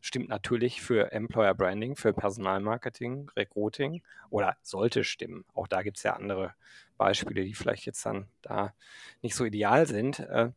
Stimmt 0.00 0.28
natürlich 0.28 0.82
für 0.82 1.12
Employer 1.12 1.54
Branding, 1.54 1.94
für 1.94 2.12
Personalmarketing, 2.12 3.30
Recruiting 3.36 4.02
oder 4.30 4.56
sollte 4.62 5.04
stimmen. 5.04 5.44
Auch 5.54 5.68
da 5.68 5.82
gibt 5.82 5.98
es 5.98 6.02
ja 6.02 6.14
andere 6.14 6.54
Beispiele, 6.98 7.44
die 7.44 7.54
vielleicht 7.54 7.86
jetzt 7.86 8.04
dann 8.04 8.26
da 8.42 8.74
nicht 9.22 9.36
so 9.36 9.44
ideal 9.44 9.86
sind. 9.86 10.18
Äh, 10.18 10.50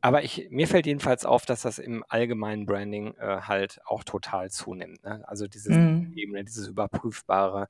aber 0.00 0.22
ich, 0.22 0.48
mir 0.50 0.68
fällt 0.68 0.86
jedenfalls 0.86 1.24
auf, 1.24 1.46
dass 1.46 1.62
das 1.62 1.78
im 1.78 2.04
allgemeinen 2.08 2.64
Branding 2.64 3.14
äh, 3.18 3.40
halt 3.42 3.80
auch 3.86 4.04
total 4.04 4.50
zunimmt. 4.50 5.02
Ne? 5.02 5.24
Also 5.26 5.48
dieses 5.48 5.76
mhm. 5.76 6.12
Ebene, 6.14 6.44
dieses 6.44 6.68
Überprüfbare, 6.68 7.68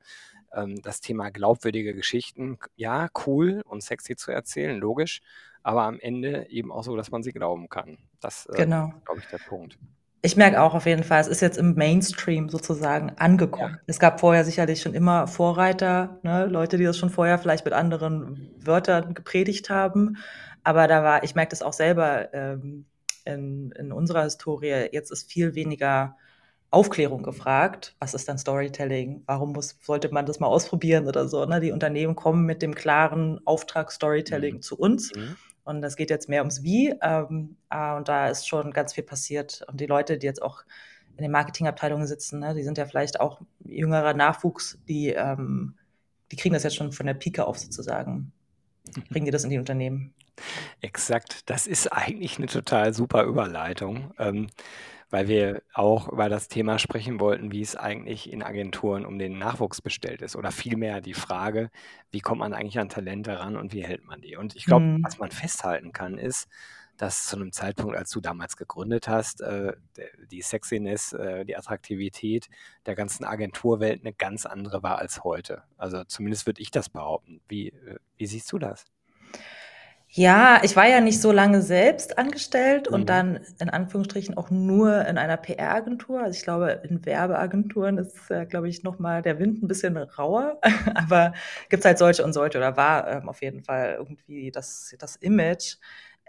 ähm, 0.52 0.80
das 0.82 1.00
Thema 1.00 1.30
glaubwürdige 1.30 1.94
Geschichten, 1.94 2.58
ja, 2.76 3.08
cool 3.26 3.62
und 3.66 3.82
sexy 3.82 4.16
zu 4.16 4.32
erzählen, 4.32 4.78
logisch, 4.78 5.20
aber 5.62 5.82
am 5.82 5.98
Ende 5.98 6.48
eben 6.48 6.70
auch 6.70 6.84
so, 6.84 6.96
dass 6.96 7.10
man 7.10 7.22
sie 7.22 7.32
glauben 7.32 7.68
kann. 7.68 7.98
Das 8.20 8.46
äh, 8.46 8.56
genau. 8.56 8.88
ist, 8.88 9.04
glaube 9.04 9.20
ich, 9.20 9.26
der 9.26 9.38
Punkt. 9.38 9.78
Ich 10.22 10.36
merke 10.36 10.60
auch 10.60 10.74
auf 10.74 10.86
jeden 10.86 11.04
Fall, 11.04 11.20
es 11.20 11.28
ist 11.28 11.40
jetzt 11.40 11.58
im 11.58 11.74
Mainstream 11.74 12.48
sozusagen 12.48 13.10
angekommen. 13.16 13.74
Ja. 13.74 13.82
Es 13.86 14.00
gab 14.00 14.18
vorher 14.18 14.44
sicherlich 14.44 14.82
schon 14.82 14.94
immer 14.94 15.28
Vorreiter, 15.28 16.18
ne? 16.22 16.46
Leute, 16.46 16.78
die 16.78 16.84
das 16.84 16.98
schon 16.98 17.10
vorher 17.10 17.38
vielleicht 17.38 17.64
mit 17.64 17.74
anderen 17.74 18.50
Wörtern 18.58 19.14
gepredigt 19.14 19.70
haben. 19.70 20.16
Aber 20.64 20.88
da 20.88 21.04
war, 21.04 21.22
ich 21.22 21.36
merke 21.36 21.50
das 21.50 21.62
auch 21.62 21.72
selber 21.72 22.34
ähm, 22.34 22.86
in, 23.24 23.72
in 23.72 23.92
unserer 23.92 24.24
Historie, 24.24 24.88
jetzt 24.90 25.12
ist 25.12 25.30
viel 25.30 25.54
weniger 25.54 26.16
Aufklärung 26.70 27.22
gefragt. 27.22 27.94
Was 27.98 28.14
ist 28.14 28.28
dann 28.28 28.38
Storytelling? 28.38 29.22
Warum 29.26 29.52
muss, 29.52 29.78
sollte 29.82 30.10
man 30.12 30.26
das 30.26 30.40
mal 30.40 30.48
ausprobieren 30.48 31.06
oder 31.06 31.28
so? 31.28 31.44
Ne? 31.44 31.60
Die 31.60 31.72
Unternehmen 31.72 32.16
kommen 32.16 32.44
mit 32.44 32.62
dem 32.62 32.74
klaren 32.74 33.40
Auftrag 33.46 33.92
Storytelling 33.92 34.56
mhm. 34.56 34.62
zu 34.62 34.78
uns. 34.78 35.14
Mhm. 35.14 35.36
Und 35.64 35.82
das 35.82 35.96
geht 35.96 36.10
jetzt 36.10 36.28
mehr 36.28 36.42
ums 36.42 36.62
Wie. 36.62 36.94
Ähm, 37.02 37.56
äh, 37.70 37.94
und 37.94 38.08
da 38.08 38.28
ist 38.28 38.46
schon 38.46 38.72
ganz 38.72 38.94
viel 38.94 39.04
passiert. 39.04 39.64
Und 39.68 39.80
die 39.80 39.86
Leute, 39.86 40.18
die 40.18 40.26
jetzt 40.26 40.42
auch 40.42 40.64
in 41.16 41.22
den 41.22 41.32
Marketingabteilungen 41.32 42.06
sitzen, 42.06 42.40
ne, 42.40 42.54
die 42.54 42.62
sind 42.62 42.78
ja 42.78 42.86
vielleicht 42.86 43.20
auch 43.20 43.40
jüngerer 43.64 44.14
Nachwuchs, 44.14 44.78
die, 44.86 45.08
ähm, 45.08 45.74
die 46.30 46.36
kriegen 46.36 46.52
das 46.52 46.62
jetzt 46.62 46.76
schon 46.76 46.92
von 46.92 47.06
der 47.06 47.14
Pike 47.14 47.46
auf 47.46 47.58
sozusagen. 47.58 48.32
Bringen 49.10 49.24
die 49.24 49.32
das 49.32 49.44
in 49.44 49.50
die 49.50 49.58
Unternehmen? 49.58 50.14
Exakt. 50.80 51.48
Das 51.50 51.66
ist 51.66 51.92
eigentlich 51.92 52.38
eine 52.38 52.46
total 52.46 52.92
super 52.94 53.24
Überleitung. 53.24 54.12
Ähm, 54.18 54.48
weil 55.10 55.28
wir 55.28 55.62
auch 55.72 56.08
über 56.08 56.28
das 56.28 56.48
Thema 56.48 56.78
sprechen 56.78 57.20
wollten, 57.20 57.52
wie 57.52 57.62
es 57.62 57.76
eigentlich 57.76 58.32
in 58.32 58.42
Agenturen 58.42 59.06
um 59.06 59.18
den 59.18 59.38
Nachwuchs 59.38 59.80
bestellt 59.80 60.22
ist. 60.22 60.36
Oder 60.36 60.50
vielmehr 60.50 61.00
die 61.00 61.14
Frage, 61.14 61.70
wie 62.10 62.20
kommt 62.20 62.40
man 62.40 62.52
eigentlich 62.52 62.78
an 62.78 62.88
Talente 62.88 63.38
ran 63.38 63.56
und 63.56 63.72
wie 63.72 63.84
hält 63.84 64.04
man 64.04 64.20
die? 64.20 64.36
Und 64.36 64.56
ich 64.56 64.64
glaube, 64.64 64.84
mhm. 64.84 65.04
was 65.04 65.18
man 65.18 65.30
festhalten 65.30 65.92
kann, 65.92 66.18
ist, 66.18 66.48
dass 66.96 67.26
zu 67.26 67.36
einem 67.36 67.52
Zeitpunkt, 67.52 67.96
als 67.96 68.10
du 68.10 68.20
damals 68.20 68.56
gegründet 68.56 69.06
hast, 69.06 69.42
äh, 69.42 69.74
die 70.30 70.42
Sexiness, 70.42 71.12
äh, 71.12 71.44
die 71.44 71.56
Attraktivität 71.56 72.48
der 72.86 72.94
ganzen 72.94 73.24
Agenturwelt 73.24 74.00
eine 74.00 74.12
ganz 74.12 74.46
andere 74.46 74.82
war 74.82 74.98
als 74.98 75.22
heute. 75.22 75.62
Also 75.76 76.04
zumindest 76.04 76.46
würde 76.46 76.62
ich 76.62 76.70
das 76.70 76.88
behaupten. 76.88 77.40
Wie, 77.48 77.68
äh, 77.68 77.98
wie 78.16 78.26
siehst 78.26 78.50
du 78.50 78.58
das? 78.58 78.86
Ja, 80.16 80.60
ich 80.62 80.74
war 80.76 80.88
ja 80.88 81.02
nicht 81.02 81.20
so 81.20 81.30
lange 81.30 81.60
selbst 81.60 82.16
angestellt 82.16 82.88
und 82.88 83.02
mhm. 83.02 83.06
dann 83.06 83.40
in 83.60 83.68
Anführungsstrichen 83.68 84.34
auch 84.34 84.48
nur 84.48 85.04
in 85.04 85.18
einer 85.18 85.36
PR-Agentur. 85.36 86.22
Also 86.22 86.38
ich 86.38 86.42
glaube, 86.42 86.80
in 86.88 87.04
Werbeagenturen 87.04 87.98
ist, 87.98 88.30
äh, 88.30 88.46
glaube 88.46 88.66
ich, 88.70 88.82
nochmal 88.82 89.20
der 89.20 89.38
Wind 89.38 89.62
ein 89.62 89.68
bisschen 89.68 89.94
rauer. 89.98 90.58
Aber 90.94 91.34
gibt 91.68 91.80
es 91.80 91.84
halt 91.84 91.98
solche 91.98 92.24
und 92.24 92.32
solche 92.32 92.56
oder 92.56 92.78
war 92.78 93.06
ähm, 93.08 93.28
auf 93.28 93.42
jeden 93.42 93.62
Fall 93.62 93.96
irgendwie 93.98 94.50
das, 94.50 94.96
das 94.98 95.16
Image. 95.16 95.76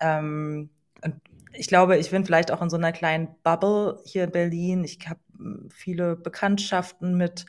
Ähm, 0.01 0.69
und 1.01 1.15
ich 1.53 1.69
glaube, 1.69 1.95
ich 1.95 2.11
bin 2.11 2.25
vielleicht 2.25 2.51
auch 2.51 2.61
in 2.61 2.69
so 2.69 2.75
einer 2.75 2.91
kleinen 2.91 3.29
Bubble 3.41 4.01
hier 4.03 4.25
in 4.25 4.31
Berlin. 4.31 4.83
Ich 4.83 4.99
habe 5.07 5.21
hm, 5.37 5.69
viele 5.71 6.17
Bekanntschaften 6.17 7.15
mit 7.15 7.45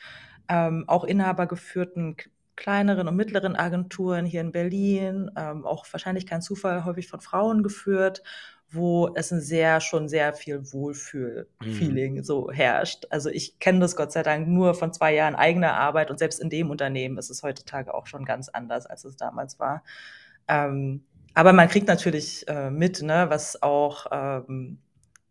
ähm, 0.48 0.84
auch 0.86 1.02
inhabergeführten 1.02 2.16
kleineren 2.58 3.08
und 3.08 3.16
mittleren 3.16 3.56
Agenturen 3.56 4.26
hier 4.26 4.40
in 4.40 4.52
Berlin, 4.52 5.30
ähm, 5.36 5.64
auch 5.64 5.86
wahrscheinlich 5.90 6.26
kein 6.26 6.42
Zufall, 6.42 6.84
häufig 6.84 7.08
von 7.08 7.20
Frauen 7.20 7.62
geführt, 7.62 8.22
wo 8.68 9.14
es 9.14 9.32
ein 9.32 9.40
sehr, 9.40 9.80
schon 9.80 10.08
sehr 10.08 10.34
viel 10.34 10.72
Wohlfühl-Feeling 10.72 12.16
mhm. 12.16 12.24
so 12.24 12.50
herrscht. 12.50 13.06
Also 13.10 13.30
ich 13.30 13.58
kenne 13.60 13.78
das 13.78 13.96
Gott 13.96 14.12
sei 14.12 14.22
Dank 14.22 14.48
nur 14.48 14.74
von 14.74 14.92
zwei 14.92 15.14
Jahren 15.14 15.36
eigener 15.36 15.74
Arbeit 15.74 16.10
und 16.10 16.18
selbst 16.18 16.40
in 16.40 16.50
dem 16.50 16.70
Unternehmen 16.70 17.16
ist 17.16 17.30
es 17.30 17.42
heutzutage 17.42 17.94
auch 17.94 18.06
schon 18.06 18.24
ganz 18.24 18.48
anders, 18.48 18.86
als 18.86 19.04
es 19.04 19.16
damals 19.16 19.58
war. 19.58 19.84
Ähm, 20.48 21.04
aber 21.34 21.52
man 21.52 21.68
kriegt 21.68 21.86
natürlich 21.86 22.46
äh, 22.48 22.70
mit, 22.70 23.00
ne, 23.02 23.26
was 23.30 23.62
auch 23.62 24.06
ähm, 24.10 24.78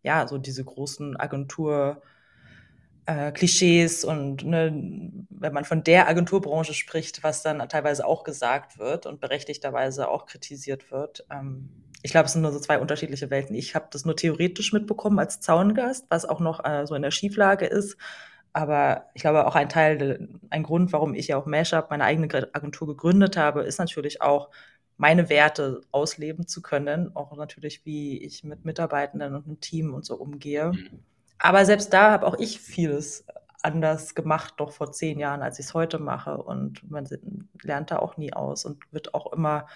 ja 0.01 0.27
so 0.27 0.37
diese 0.37 0.63
großen 0.63 1.17
Agentur 1.17 2.01
äh, 3.07 3.31
Klischees 3.31 4.03
und 4.03 4.45
ne, 4.45 4.71
wenn 5.29 5.53
man 5.53 5.65
von 5.65 5.83
der 5.83 6.07
Agenturbranche 6.07 6.73
spricht, 6.73 7.23
was 7.23 7.41
dann 7.41 7.67
teilweise 7.69 8.05
auch 8.05 8.23
gesagt 8.23 8.77
wird 8.77 9.05
und 9.05 9.21
berechtigterweise 9.21 10.09
auch 10.09 10.25
kritisiert 10.25 10.91
wird. 10.91 11.25
Ähm, 11.31 11.69
ich 12.03 12.11
glaube, 12.11 12.27
es 12.27 12.33
sind 12.33 12.41
nur 12.43 12.51
so 12.51 12.59
zwei 12.59 12.79
unterschiedliche 12.79 13.29
Welten. 13.29 13.55
Ich 13.55 13.75
habe 13.75 13.87
das 13.91 14.05
nur 14.05 14.15
theoretisch 14.15 14.73
mitbekommen 14.73 15.19
als 15.19 15.39
Zaungast, 15.39 16.05
was 16.09 16.25
auch 16.25 16.39
noch 16.39 16.63
äh, 16.63 16.85
so 16.85 16.95
in 16.95 17.01
der 17.01 17.11
Schieflage 17.11 17.65
ist. 17.65 17.97
Aber 18.53 19.05
ich 19.13 19.21
glaube, 19.21 19.47
auch 19.47 19.55
ein 19.55 19.69
Teil, 19.69 20.29
ein 20.49 20.63
Grund, 20.63 20.91
warum 20.91 21.13
ich 21.13 21.27
ja 21.29 21.37
auch 21.37 21.45
Mashup, 21.45 21.89
meine 21.89 22.03
eigene 22.03 22.27
Agentur 22.53 22.87
gegründet 22.87 23.37
habe, 23.37 23.63
ist 23.63 23.79
natürlich 23.79 24.21
auch, 24.21 24.49
meine 24.97 25.29
Werte 25.29 25.81
ausleben 25.91 26.47
zu 26.47 26.63
können. 26.63 27.15
Auch 27.15 27.35
natürlich, 27.37 27.85
wie 27.85 28.17
ich 28.17 28.43
mit 28.43 28.65
Mitarbeitenden 28.65 29.35
und 29.35 29.45
einem 29.45 29.59
Team 29.59 29.93
und 29.93 30.05
so 30.05 30.15
umgehe. 30.15 30.71
Mhm. 30.71 31.03
Aber 31.39 31.65
selbst 31.65 31.93
da 31.93 32.11
habe 32.11 32.25
auch 32.25 32.37
ich 32.39 32.59
vieles 32.59 33.25
anders 33.63 34.15
gemacht, 34.15 34.55
doch 34.57 34.71
vor 34.71 34.91
zehn 34.91 35.19
Jahren, 35.19 35.41
als 35.41 35.59
ich 35.59 35.67
es 35.67 35.73
heute 35.73 35.99
mache. 35.99 36.37
Und 36.37 36.89
man 36.89 37.07
lernt 37.61 37.91
da 37.91 37.99
auch 37.99 38.17
nie 38.17 38.33
aus 38.33 38.65
und 38.65 38.81
wird 38.91 39.13
auch 39.13 39.33
immer 39.33 39.67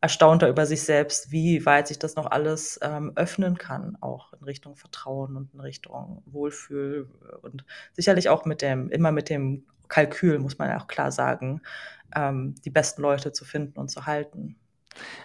erstaunter 0.00 0.48
über 0.48 0.66
sich 0.66 0.82
selbst, 0.82 1.32
wie 1.32 1.64
weit 1.66 1.88
sich 1.88 1.98
das 1.98 2.16
noch 2.16 2.30
alles 2.30 2.78
ähm, 2.82 3.12
öffnen 3.16 3.56
kann, 3.56 3.96
auch 4.00 4.32
in 4.34 4.44
Richtung 4.44 4.76
Vertrauen 4.76 5.36
und 5.36 5.52
in 5.54 5.60
Richtung 5.60 6.22
Wohlfühl 6.26 7.08
und 7.42 7.64
sicherlich 7.92 8.28
auch 8.28 8.44
mit 8.44 8.62
dem, 8.62 8.90
immer 8.90 9.10
mit 9.10 9.30
dem 9.30 9.64
Kalkül, 9.88 10.38
muss 10.38 10.58
man 10.58 10.70
auch 10.72 10.86
klar 10.86 11.12
sagen, 11.12 11.62
ähm, 12.14 12.54
die 12.64 12.70
besten 12.70 13.02
Leute 13.02 13.32
zu 13.32 13.44
finden 13.44 13.78
und 13.78 13.88
zu 13.88 14.06
halten. 14.06 14.56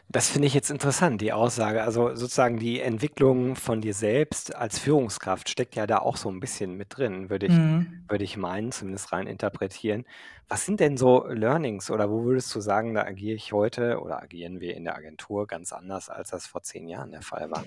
Das 0.09 0.29
finde 0.29 0.47
ich 0.47 0.53
jetzt 0.53 0.69
interessant, 0.71 1.21
die 1.21 1.33
Aussage. 1.33 1.83
Also 1.83 2.15
sozusagen 2.15 2.57
die 2.59 2.81
Entwicklung 2.81 3.55
von 3.55 3.81
dir 3.81 3.93
selbst 3.93 4.55
als 4.55 4.79
Führungskraft 4.79 5.49
steckt 5.49 5.75
ja 5.75 5.87
da 5.87 5.99
auch 5.99 6.17
so 6.17 6.29
ein 6.29 6.39
bisschen 6.39 6.75
mit 6.75 6.97
drin, 6.97 7.29
würde 7.29 7.47
ich, 7.47 7.61
Mhm. 7.61 8.07
würde 8.07 8.23
ich 8.23 8.37
meinen, 8.37 8.71
zumindest 8.71 9.11
rein 9.11 9.27
interpretieren. 9.27 10.05
Was 10.47 10.65
sind 10.65 10.79
denn 10.79 10.97
so 10.97 11.25
Learnings 11.27 11.89
oder 11.91 12.09
wo 12.09 12.23
würdest 12.25 12.53
du 12.55 12.59
sagen, 12.61 12.93
da 12.93 13.03
agiere 13.03 13.35
ich 13.35 13.53
heute 13.53 13.99
oder 14.01 14.21
agieren 14.21 14.59
wir 14.59 14.75
in 14.75 14.83
der 14.83 14.95
Agentur 14.95 15.47
ganz 15.47 15.71
anders, 15.73 16.09
als 16.09 16.29
das 16.29 16.45
vor 16.47 16.61
zehn 16.61 16.87
Jahren 16.87 17.11
der 17.11 17.21
Fall 17.21 17.49
war? 17.51 17.65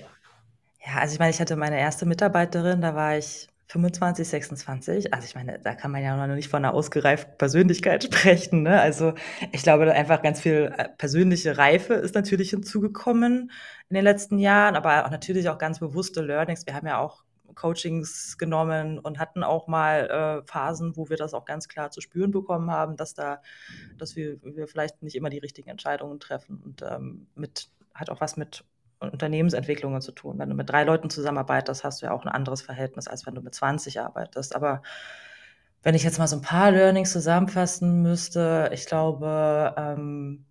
Ja, 0.87 0.99
also 1.00 1.14
ich 1.14 1.18
meine, 1.18 1.30
ich 1.30 1.40
hatte 1.40 1.56
meine 1.56 1.78
erste 1.80 2.06
Mitarbeiterin, 2.06 2.80
da 2.80 2.94
war 2.94 3.16
ich 3.16 3.49
25, 3.66 4.28
26. 4.28 5.14
Also 5.14 5.26
ich 5.26 5.35
meine, 5.35 5.59
da 5.59 5.75
kann 5.75 5.90
man 5.90 6.02
ja 6.02 6.16
noch 6.16 6.35
nicht 6.35 6.49
von 6.49 6.64
einer 6.64 6.75
ausgereiften 6.75 7.37
Persönlichkeit 7.38 8.04
sprechen. 8.04 8.62
Ne? 8.62 8.80
Also 8.80 9.14
ich 9.52 9.62
glaube, 9.62 9.90
einfach 9.92 10.23
ganz 10.23 10.40
viel 10.40 10.73
äh, 10.76 10.88
persönliche 10.90 11.56
Reife 11.56 11.94
ist 11.94 12.14
natürlich 12.14 12.50
hinzugekommen 12.50 13.50
in 13.88 13.94
den 13.94 14.04
letzten 14.04 14.38
Jahren, 14.38 14.76
aber 14.76 15.06
auch 15.06 15.11
natürlich 15.11 15.49
auch 15.49 15.59
ganz 15.59 15.80
bewusste 15.80 16.21
Learnings. 16.21 16.66
Wir 16.66 16.75
haben 16.75 16.87
ja 16.87 16.99
auch 16.99 17.25
Coachings 17.54 18.37
genommen 18.37 18.99
und 18.99 19.18
hatten 19.18 19.42
auch 19.42 19.68
mal 19.68 20.42
äh, 20.44 20.47
Phasen, 20.47 20.97
wo 20.97 21.09
wir 21.09 21.16
das 21.16 21.35
auch 21.35 21.44
ganz 21.44 21.68
klar 21.68 21.90
zu 21.90 22.00
spüren 22.00 22.33
bekommen 22.33 22.71
haben, 22.71 22.97
dass 22.97 23.14
da, 23.14 23.40
dass 23.97 24.16
wir, 24.16 24.38
wir 24.42 24.66
vielleicht 24.66 25.02
nicht 25.02 25.16
immer 25.16 25.30
die 25.30 25.38
richtigen 25.38 25.71
Entscheidungen 25.71 26.21
treffen 26.21 26.61
und 26.64 26.83
ähm, 26.83 27.28
mit 27.35 27.71
hat 27.94 28.11
auch 28.11 28.21
was 28.21 28.37
mit 28.37 28.64
Unternehmensentwicklungen 29.11 30.00
zu 30.00 30.12
tun. 30.12 30.38
Wenn 30.38 30.50
du 30.50 30.54
mit 30.54 30.70
drei 30.70 30.84
Leuten 30.84 31.11
zusammenarbeitest, 31.11 31.84
hast 31.84 32.02
du 32.02 32.06
ja 32.06 32.12
auch 32.12 32.25
ein 32.25 32.28
anderes 32.28 32.62
Verhältnis, 32.62 33.08
als 33.08 33.26
wenn 33.26 33.34
du 33.34 33.40
mit 33.40 33.54
20 33.54 34.00
arbeitest. 34.00 34.54
Aber 34.54 34.82
wenn 35.82 35.94
ich 35.94 36.02
jetzt 36.02 36.18
mal 36.18 36.26
so 36.26 36.37
ein 36.37 36.42
paar 36.42 36.70
Learnings 36.70 37.12
zusammenfassen 37.12 38.02
müsste, 38.02 38.70
ich 38.73 38.87
glaube, 38.87 39.75
ähm, 39.76 40.46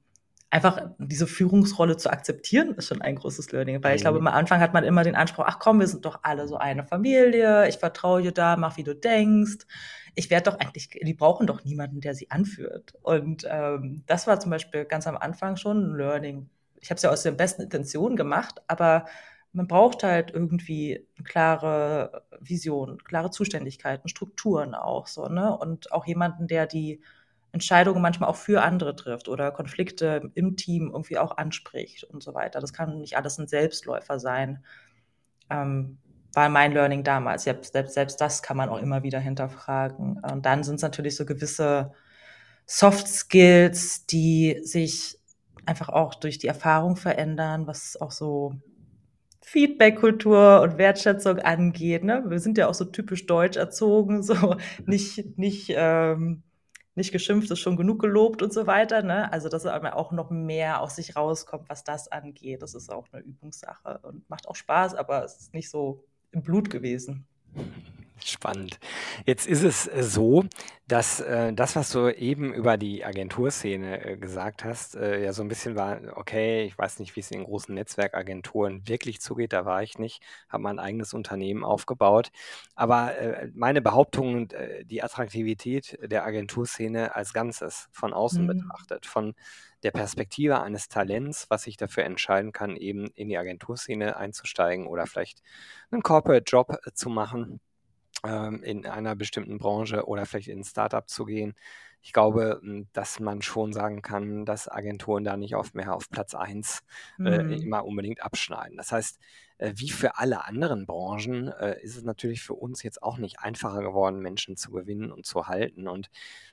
einfach 0.53 0.91
diese 0.99 1.25
Führungsrolle 1.25 1.97
zu 1.97 2.11
akzeptieren, 2.11 2.75
ist 2.75 2.87
schon 2.87 3.01
ein 3.01 3.15
großes 3.15 3.51
Learning. 3.51 3.83
Weil 3.83 3.95
ich 3.95 4.03
glaube, 4.03 4.21
mhm. 4.21 4.27
am 4.27 4.33
Anfang 4.35 4.59
hat 4.59 4.71
man 4.73 4.83
immer 4.83 5.03
den 5.03 5.15
Anspruch, 5.15 5.45
ach 5.47 5.57
komm, 5.57 5.79
wir 5.79 5.87
sind 5.87 6.05
doch 6.05 6.19
alle 6.21 6.47
so 6.47 6.57
eine 6.57 6.83
Familie, 6.83 7.67
ich 7.67 7.77
vertraue 7.77 8.21
dir 8.21 8.31
da, 8.31 8.55
mach 8.55 8.77
wie 8.77 8.83
du 8.83 8.95
denkst. 8.95 9.65
Ich 10.13 10.29
werde 10.29 10.51
doch 10.51 10.59
eigentlich, 10.59 10.89
die 10.89 11.13
brauchen 11.15 11.47
doch 11.47 11.63
niemanden, 11.63 12.01
der 12.01 12.13
sie 12.13 12.29
anführt. 12.29 12.93
Und 13.01 13.47
ähm, 13.49 14.03
das 14.05 14.27
war 14.27 14.39
zum 14.39 14.51
Beispiel 14.51 14.85
ganz 14.85 15.07
am 15.07 15.17
Anfang 15.17 15.55
schon 15.55 15.93
ein 15.93 15.97
Learning, 15.97 16.49
ich 16.83 16.89
habe 16.89 16.97
es 16.97 17.03
ja 17.03 17.09
aus 17.11 17.23
der 17.23 17.31
besten 17.31 17.61
Intention 17.61 18.17
gemacht, 18.17 18.61
aber 18.67 19.05
man 19.53 19.67
braucht 19.67 20.03
halt 20.03 20.31
irgendwie 20.31 21.07
eine 21.15 21.23
klare 21.23 22.25
Vision, 22.41 22.97
klare 23.03 23.31
Zuständigkeiten, 23.31 24.09
Strukturen 24.09 24.75
auch 24.75 25.07
so, 25.07 25.27
ne? 25.27 25.57
Und 25.57 25.91
auch 25.93 26.05
jemanden, 26.05 26.47
der 26.47 26.67
die 26.67 27.01
Entscheidungen 27.53 28.01
manchmal 28.01 28.29
auch 28.29 28.35
für 28.35 28.63
andere 28.63 28.95
trifft 28.95 29.29
oder 29.29 29.51
Konflikte 29.51 30.31
im 30.33 30.57
Team 30.57 30.89
irgendwie 30.91 31.19
auch 31.19 31.37
anspricht 31.37 32.03
und 32.03 32.21
so 32.21 32.33
weiter. 32.33 32.59
Das 32.59 32.73
kann 32.73 32.99
nicht 32.99 33.15
alles 33.15 33.37
ein 33.37 33.47
Selbstläufer 33.47 34.19
sein. 34.19 34.65
Ähm, 35.49 35.99
war 36.33 36.49
mein 36.49 36.73
Learning 36.73 37.03
damals. 37.03 37.43
Selbst, 37.43 37.73
selbst, 37.73 37.93
selbst 37.93 38.19
das 38.19 38.41
kann 38.41 38.57
man 38.57 38.69
auch 38.69 38.79
immer 38.79 39.03
wieder 39.03 39.19
hinterfragen. 39.19 40.19
Und 40.19 40.45
dann 40.45 40.63
sind 40.63 40.75
es 40.75 40.81
natürlich 40.81 41.15
so 41.15 41.25
gewisse 41.25 41.93
Soft 42.65 43.07
Skills, 43.07 44.05
die 44.07 44.59
sich 44.63 45.19
einfach 45.65 45.89
auch 45.89 46.15
durch 46.15 46.37
die 46.37 46.47
Erfahrung 46.47 46.95
verändern, 46.95 47.67
was 47.67 47.99
auch 47.99 48.11
so 48.11 48.55
Feedback-Kultur 49.41 50.61
und 50.61 50.77
Wertschätzung 50.77 51.39
angeht. 51.39 52.03
Ne? 52.03 52.23
Wir 52.27 52.39
sind 52.39 52.57
ja 52.57 52.67
auch 52.67 52.73
so 52.73 52.85
typisch 52.85 53.25
deutsch 53.25 53.57
erzogen, 53.57 54.23
so 54.23 54.55
nicht, 54.85 55.37
nicht, 55.37 55.71
ähm, 55.75 56.43
nicht 56.95 57.11
geschimpft 57.11 57.51
ist 57.51 57.59
schon 57.59 57.75
genug 57.75 57.99
gelobt 57.99 58.41
und 58.41 58.53
so 58.53 58.67
weiter. 58.67 59.03
Ne? 59.03 59.31
Also, 59.31 59.49
dass 59.49 59.65
er 59.65 59.95
auch 59.95 60.11
noch 60.11 60.29
mehr 60.29 60.81
aus 60.81 60.95
sich 60.95 61.15
rauskommt, 61.15 61.69
was 61.69 61.83
das 61.83 62.07
angeht. 62.07 62.61
Das 62.61 62.73
ist 62.73 62.91
auch 62.91 63.07
eine 63.11 63.21
Übungssache 63.21 63.99
und 64.03 64.29
macht 64.29 64.47
auch 64.47 64.55
Spaß, 64.55 64.95
aber 64.95 65.23
es 65.23 65.37
ist 65.37 65.53
nicht 65.53 65.69
so 65.69 66.03
im 66.31 66.41
Blut 66.41 66.69
gewesen. 66.69 67.27
Spannend. 68.19 68.79
Jetzt 69.25 69.47
ist 69.47 69.63
es 69.63 69.87
äh, 69.87 70.01
so, 70.03 70.45
dass 70.87 71.19
äh, 71.19 71.51
das, 71.51 71.75
was 71.75 71.91
du 71.91 72.07
eben 72.15 72.53
über 72.53 72.77
die 72.77 73.03
Agenturszene 73.03 74.05
äh, 74.05 74.17
gesagt 74.17 74.63
hast, 74.63 74.95
äh, 74.95 75.21
ja 75.23 75.33
so 75.33 75.41
ein 75.41 75.47
bisschen 75.49 75.75
war, 75.75 75.99
okay, 76.15 76.63
ich 76.63 76.77
weiß 76.77 76.99
nicht, 76.99 77.15
wie 77.15 77.19
es 77.21 77.31
in 77.31 77.43
großen 77.43 77.73
Netzwerkagenturen 77.75 78.87
wirklich 78.87 79.19
zugeht, 79.19 79.51
da 79.51 79.65
war 79.65 79.83
ich 79.83 79.97
nicht, 79.99 80.21
habe 80.47 80.63
mein 80.63 80.79
eigenes 80.79 81.13
Unternehmen 81.13 81.65
aufgebaut. 81.65 82.29
Aber 82.75 83.17
äh, 83.17 83.49
meine 83.53 83.81
Behauptung, 83.81 84.49
äh, 84.51 84.85
die 84.85 85.03
Attraktivität 85.03 85.97
der 86.01 86.23
Agenturszene 86.25 87.15
als 87.15 87.33
Ganzes 87.33 87.89
von 87.91 88.13
außen 88.13 88.45
Mhm. 88.45 88.47
betrachtet, 88.47 89.05
von 89.05 89.33
der 89.83 89.91
Perspektive 89.91 90.61
eines 90.61 90.87
Talents, 90.87 91.49
was 91.49 91.63
sich 91.63 91.75
dafür 91.77 92.03
entscheiden 92.05 92.51
kann, 92.53 92.77
eben 92.77 93.07
in 93.15 93.27
die 93.27 93.37
Agenturszene 93.37 94.15
einzusteigen 94.15 94.87
oder 94.87 95.07
vielleicht 95.07 95.41
einen 95.91 96.03
Corporate 96.03 96.45
Job 96.49 96.77
äh, 96.85 96.91
zu 96.93 97.09
machen 97.09 97.59
in 98.25 98.85
einer 98.85 99.15
bestimmten 99.15 99.57
Branche 99.57 100.05
oder 100.05 100.25
vielleicht 100.25 100.47
in 100.47 100.59
ein 100.59 100.63
Startup 100.63 101.07
zu 101.09 101.25
gehen. 101.25 101.55
Ich 102.01 102.13
glaube, 102.13 102.59
hm, 102.61 102.87
dass 102.93 103.19
man 103.19 103.41
schon 103.41 103.73
sagen 103.73 104.01
kann, 104.01 104.45
dass 104.45 104.69
Agenturen 104.69 105.23
da 105.23 105.37
nicht 105.37 105.55
oft 105.55 105.73
mehr 105.75 105.93
auf 105.95 106.09
Platz 106.09 106.35
1 106.35 106.83
äh, 107.23 107.41
Mhm. 107.43 107.61
immer 107.61 107.85
unbedingt 107.85 108.21
abschneiden. 108.21 108.77
Das 108.77 108.91
heißt, 108.91 109.19
äh, 109.57 109.73
wie 109.75 109.89
für 109.89 110.17
alle 110.17 110.45
anderen 110.45 110.85
Branchen 110.85 111.47
äh, 111.49 111.81
ist 111.81 111.95
es 111.97 112.03
natürlich 112.03 112.41
für 112.41 112.53
uns 112.55 112.83
jetzt 112.83 113.01
auch 113.03 113.17
nicht 113.17 113.39
einfacher 113.39 113.81
geworden, 113.81 114.19
Menschen 114.19 114.57
zu 114.57 114.71
gewinnen 114.71 115.11
und 115.11 115.25
zu 115.25 115.47
halten. 115.47 115.87
Und 115.87 116.09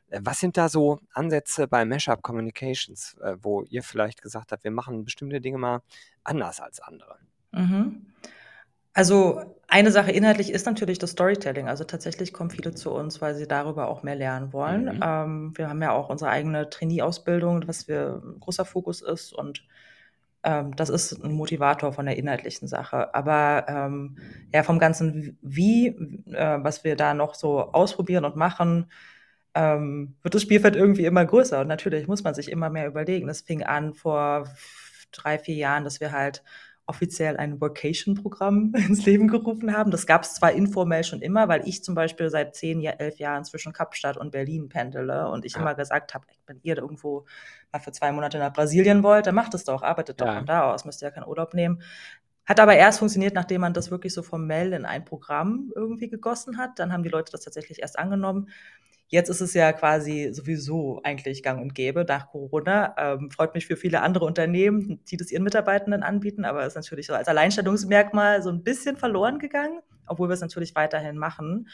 äh, 0.09 0.21
was 0.23 0.41
sind 0.41 0.57
da 0.57 0.69
so 0.69 1.01
Ansätze 1.13 1.69
bei 1.69 1.85
Mashup 1.85 2.23
Communications, 2.23 3.15
äh, 3.23 3.37
wo 3.41 3.63
ihr 3.63 3.83
vielleicht 3.83 4.23
gesagt 4.23 4.53
habt, 4.53 4.65
wir 4.65 4.71
machen 4.71 5.05
bestimmte 5.05 5.41
Dinge 5.41 5.59
mal 5.59 5.83
anders 6.25 6.61
als 6.61 6.81
andere? 6.81 7.19
Mhm. 7.53 8.07
Also, 8.95 9.41
eine 9.69 9.93
Sache 9.93 10.11
inhaltlich 10.11 10.51
ist 10.51 10.67
natürlich 10.67 10.99
das 10.99 11.11
Storytelling. 11.13 11.69
Also, 11.69 11.85
tatsächlich 11.85 12.33
kommen 12.33 12.51
viele 12.51 12.75
zu 12.75 12.91
uns, 12.91 13.21
weil 13.21 13.35
sie 13.37 13.47
darüber 13.47 13.89
auch 13.89 14.03
mehr 14.03 14.17
lernen 14.17 14.53
wollen. 14.53 14.87
Mhm. 14.87 15.01
Ähm, 15.03 15.53
wir 15.57 15.69
haben 15.69 15.81
ja 15.83 15.93
auch 15.93 16.09
unsere 16.09 16.31
eigene 16.31 16.69
Trainee-Ausbildung, 16.71 17.63
was 17.69 17.87
wir 17.87 18.21
großer 18.41 18.65
Fokus 18.65 19.01
ist 19.01 19.33
und, 19.33 19.65
ähm, 20.45 20.75
das 20.77 20.89
ist 20.91 21.13
'n 21.25 21.33
Motivator 21.33 21.93
von 21.93 22.07
der 22.07 22.17
inhaltlichen 22.19 22.69
Sache. 22.69 23.15
Aber, 23.15 23.67
ähm, 23.69 24.19
ja, 24.53 24.63
vom 24.65 24.79
ganzen 24.81 25.39
wie, 25.43 25.89
äh, 26.33 26.59
was 26.63 26.85
wir 26.85 26.97
da 26.97 27.15
noch 27.15 27.35
so 27.35 27.61
ausprobieren 27.73 28.25
und 28.25 28.37
machen, 28.37 28.91
ähm, 29.55 30.17
wird 30.23 30.35
das 30.35 30.43
Spielfeld 30.43 30.77
irgendwie 30.77 31.05
immer 31.07 31.25
größer. 31.27 31.61
Und 31.63 31.69
natürlich 31.69 32.07
muss 32.09 32.25
man 32.25 32.35
sich 32.35 32.51
immer 32.51 32.71
mehr 32.71 32.87
überlegen. 32.89 33.27
Das 33.29 33.41
fing 33.43 33.63
an 33.65 33.95
vor 33.95 34.49
3, 35.13 35.39
4 35.39 35.57
Jahren, 35.57 35.85
dass 35.85 36.01
wir 36.01 36.13
halt 36.13 36.43
offiziell 36.91 37.39
ein 37.39 37.61
Workation-Programm 37.61 38.75
ins 38.89 39.07
Leben 39.07 39.29
gerufen 39.29 39.75
haben. 39.77 39.91
Das 39.91 40.07
gab's 40.07 40.35
zwar 40.35 40.53
informell 40.53 41.05
schon 41.05 41.23
immer, 41.23 41.49
weil 41.49 41.67
ich 41.67 41.83
zum 41.85 41.95
Beispiel 41.95 42.31
seit 42.31 42.55
10 42.57 42.81
Jahr 42.81 43.01
11 43.01 43.19
Jahren 43.19 43.45
zwischen 43.45 43.73
Kapstadt 43.73 44.19
und 44.19 44.33
Berlin 44.33 44.69
pendele 44.69 45.29
und 45.31 45.45
ich 45.47 45.55
Ja. 45.55 45.61
immer 45.61 45.75
gesagt 45.75 46.15
habe: 46.15 46.27
„Wenn 46.47 46.61
ihr 46.63 46.75
da 46.77 46.83
irgendwo 46.83 47.27
mal 47.73 47.81
für 47.81 47.93
2 47.93 48.13
Monate 48.13 48.39
nach 48.39 48.53
Brasilien 48.53 49.03
wollt, 49.03 49.27
dann 49.27 49.35
macht 49.35 49.55
es 49.55 49.65
doch, 49.65 49.83
arbeitet 49.83 50.21
doch 50.21 50.27
Ja. 50.27 50.35
von 50.35 50.47
da 50.47 50.73
aus, 50.75 50.85
müsst 50.85 51.03
ihr 51.03 51.09
ja 51.09 51.13
keinen 51.15 51.29
Urlaub 51.29 51.55
nehmen.“ 51.55 51.83
Hat 52.47 52.61
aber 52.61 52.75
erst 52.77 52.99
funktioniert, 52.99 53.35
nachdem 53.35 53.61
man 53.61 53.75
das 53.75 53.91
wirklich 53.93 54.13
so 54.15 54.23
formell 54.23 54.73
in 54.73 54.85
ein 54.85 55.05
Programm 55.05 55.73
irgendwie 55.77 56.09
gegossen 56.09 56.59
hat. 56.59 56.79
Dann 56.81 56.93
haben 56.93 57.05
die 57.05 57.09
Leute 57.11 57.31
das 57.33 57.43
tatsächlich 57.43 57.81
erst 57.81 57.99
angenommen. 57.99 58.49
Jetzt 59.13 59.29
ist 59.29 59.41
es 59.41 59.55
ja 59.55 59.73
quasi 59.73 60.29
sowieso 60.33 61.01
eigentlich 61.03 61.43
gang 61.43 61.61
und 61.61 61.75
gäbe 61.75 62.05
nach 62.07 62.29
Corona. 62.31 62.95
Ähm, 62.97 63.29
freut 63.33 63.55
mich 63.55 63.67
für 63.67 63.77
viele 63.77 64.03
andere 64.03 64.25
Unternehmen, 64.25 65.01
die 65.11 65.17
das 65.17 65.33
ihren 65.33 65.43
Mitarbeitenden 65.43 66.05
anbieten, 66.05 66.45
aber 66.45 66.65
ist 66.65 66.77
natürlich 66.77 67.09
so 67.09 67.15
als 67.15 67.27
Alleinstellungsmerkmal 67.27 68.41
so 68.41 68.51
'n 68.51 68.63
bisschen 68.63 68.97
verloren 68.97 69.41
gegangen, 69.41 69.81
obwohl 70.07 70.29
wir 70.29 70.35
es 70.35 70.41
natürlich 70.43 70.77
weiterhin 70.77 71.19
machen. 71.19 71.67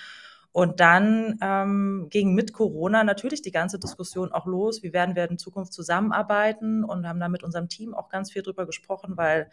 Und 0.53 0.81
dann, 0.81 1.39
ähm, 1.43 2.07
ging 2.09 2.33
mit 2.35 2.55
Corona 2.55 3.05
natürlich 3.05 3.43
die 3.43 3.53
ganze 3.53 3.79
Diskussion 3.79 4.33
auch 4.33 4.47
los: 4.47 4.83
Wie 4.83 4.95
werden 4.95 5.15
wir 5.15 5.31
in 5.31 5.37
Zukunft 5.37 5.75
zusammenarbeiten? 5.75 6.85
Und 6.85 7.07
haben 7.07 7.21
da 7.21 7.29
mit 7.29 7.43
unserem 7.45 7.69
Team 7.69 7.93
auch 7.95 8.09
ganz 8.09 8.33
viel 8.33 8.41
drüber 8.43 8.65
gesprochen, 8.65 9.19
weil, 9.19 9.51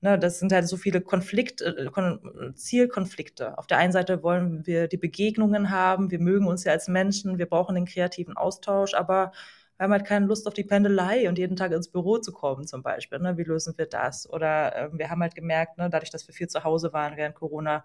ne, 0.00 0.18
das 0.18 0.38
sind 0.38 0.52
halt 0.52 0.68
so 0.68 0.76
viele 0.76 1.00
Konflikt 1.00 1.62
äh, 1.62 1.86
Kon 1.92 2.52
Zielkonflikte. 2.54 3.58
Auf 3.58 3.66
der 3.66 3.78
einen 3.78 3.92
Seite 3.92 4.22
wollen 4.22 4.66
wir 4.66 4.88
die 4.88 4.96
Begegnungen 4.96 5.70
haben, 5.70 6.10
wir 6.10 6.20
mögen 6.20 6.46
uns 6.46 6.64
ja 6.64 6.72
als 6.72 6.88
Menschen, 6.88 7.38
wir 7.38 7.46
brauchen 7.46 7.74
den 7.74 7.86
kreativen 7.86 8.36
Austausch, 8.36 8.94
aber 8.94 9.32
wir 9.76 9.84
haben 9.84 9.92
halt 9.92 10.04
keine 10.06 10.26
Lust 10.26 10.46
auf 10.48 10.54
die 10.54 10.64
Pendelei 10.64 11.28
und 11.28 11.38
jeden 11.38 11.56
Tag 11.56 11.72
ins 11.72 11.88
Büro 11.88 12.18
zu 12.18 12.32
kommen 12.32 12.66
zum 12.66 12.82
Beispiel, 12.82 13.20
ne? 13.20 13.36
Wie 13.38 13.44
lösen 13.44 13.74
wir 13.76 13.86
das? 13.86 14.28
Oder, 14.28 14.74
ähm, 14.76 14.98
wir 14.98 15.08
haben 15.10 15.22
halt 15.22 15.34
gemerkt, 15.36 15.78
ne, 15.78 15.88
dadurch, 15.90 16.10
dass 16.10 16.26
wir 16.26 16.34
viel 16.34 16.48
zu 16.48 16.64
Hause 16.64 16.92
waren 16.92 17.16
während 17.16 17.36
Corona, 17.36 17.84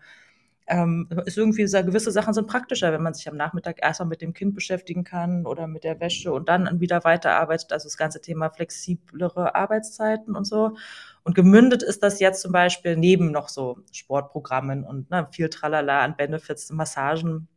ähm, 0.68 1.10
ist 1.26 1.38
irgendwie 1.38 1.68
sa 1.68 1.82
gewisse 1.82 2.12
Sachen 2.12 2.34
sind 2.34 2.48
praktischer, 2.48 2.94
wenn 2.94 3.04
man 3.04 3.14
sich 3.14 3.28
am 3.28 3.36
Nachmittag 3.36 3.80
erst 3.82 4.00
mal 4.00 4.06
mit 4.06 4.22
dem 4.22 4.34
Kind 4.34 4.56
beschäftigen 4.56 5.04
kann 5.04 5.46
oder 5.46 5.68
mit 5.68 5.84
der 5.84 6.00
Wäsche 6.00 6.32
und 6.32 6.48
dann 6.50 6.80
wieder 6.80 7.04
weiterarbeitet. 7.04 7.74
Also, 7.74 7.88
das 7.88 7.98
ganze 7.98 8.22
Thema 8.22 8.50
flexiblere 8.50 9.56
Arbeitszeiten 9.56 10.36
und 10.36 10.46
so. 10.46 10.76
Und 11.24 11.36
gemündet 11.36 11.84
ist 11.84 12.04
das 12.04 12.20
jetzt 12.20 12.42
zum 12.42 12.52
Beispiel 12.52 12.98
neben 12.98 13.32
noch 13.32 13.50
so 13.50 13.80
Sportprogrammen 13.92 14.84
und, 14.84 15.10
ne, 15.10 15.28
viel 15.32 15.50
Tralala 15.50 16.02
an 16.02 16.16
Benefits, 16.16 16.72
Massagen. 16.72 17.48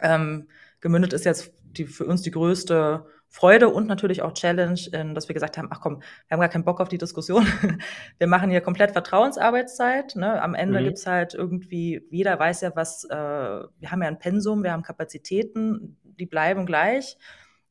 Ähm, 0.00 0.48
gemündet 0.80 1.12
ist 1.12 1.24
jetzt 1.24 1.52
die 1.76 1.86
für 1.86 2.04
uns 2.06 2.22
die 2.22 2.30
größte 2.30 3.06
Freude 3.34 3.68
und 3.70 3.86
natürlich 3.88 4.22
auch 4.22 4.34
Challenge, 4.34 4.78
dass 5.14 5.28
wir 5.28 5.34
gesagt 5.34 5.56
haben: 5.58 5.68
„Ach 5.72 5.80
komm, 5.80 6.00
wir 6.00 6.34
haben 6.34 6.40
gar 6.40 6.50
keinen 6.50 6.64
Bock 6.64 6.80
auf 6.80 6.88
die 6.88 6.98
Diskussion. 6.98 7.46
Wir 8.18 8.26
machen 8.26 8.50
hier 8.50 8.60
komplett 8.60 8.92
Vertrauensarbeitszeit“, 8.92 10.16
ne? 10.16 10.40
Am 10.42 10.54
Ende 10.54 10.82
Mhm. 10.82 10.82
gibt's 10.82 11.06
halt 11.06 11.32
irgendwie 11.34 12.06
jeder 12.10 12.38
weiß 12.38 12.60
ja, 12.60 12.76
was 12.76 13.04
äh, 13.04 13.16
wir 13.16 13.90
haben 13.90 14.02
ja 14.02 14.08
'n 14.08 14.18
Pensum, 14.18 14.62
wir 14.62 14.72
haben 14.72 14.82
Kapazitäten, 14.82 15.96
die 16.04 16.26
bleiben 16.26 16.66
gleich. 16.66 17.16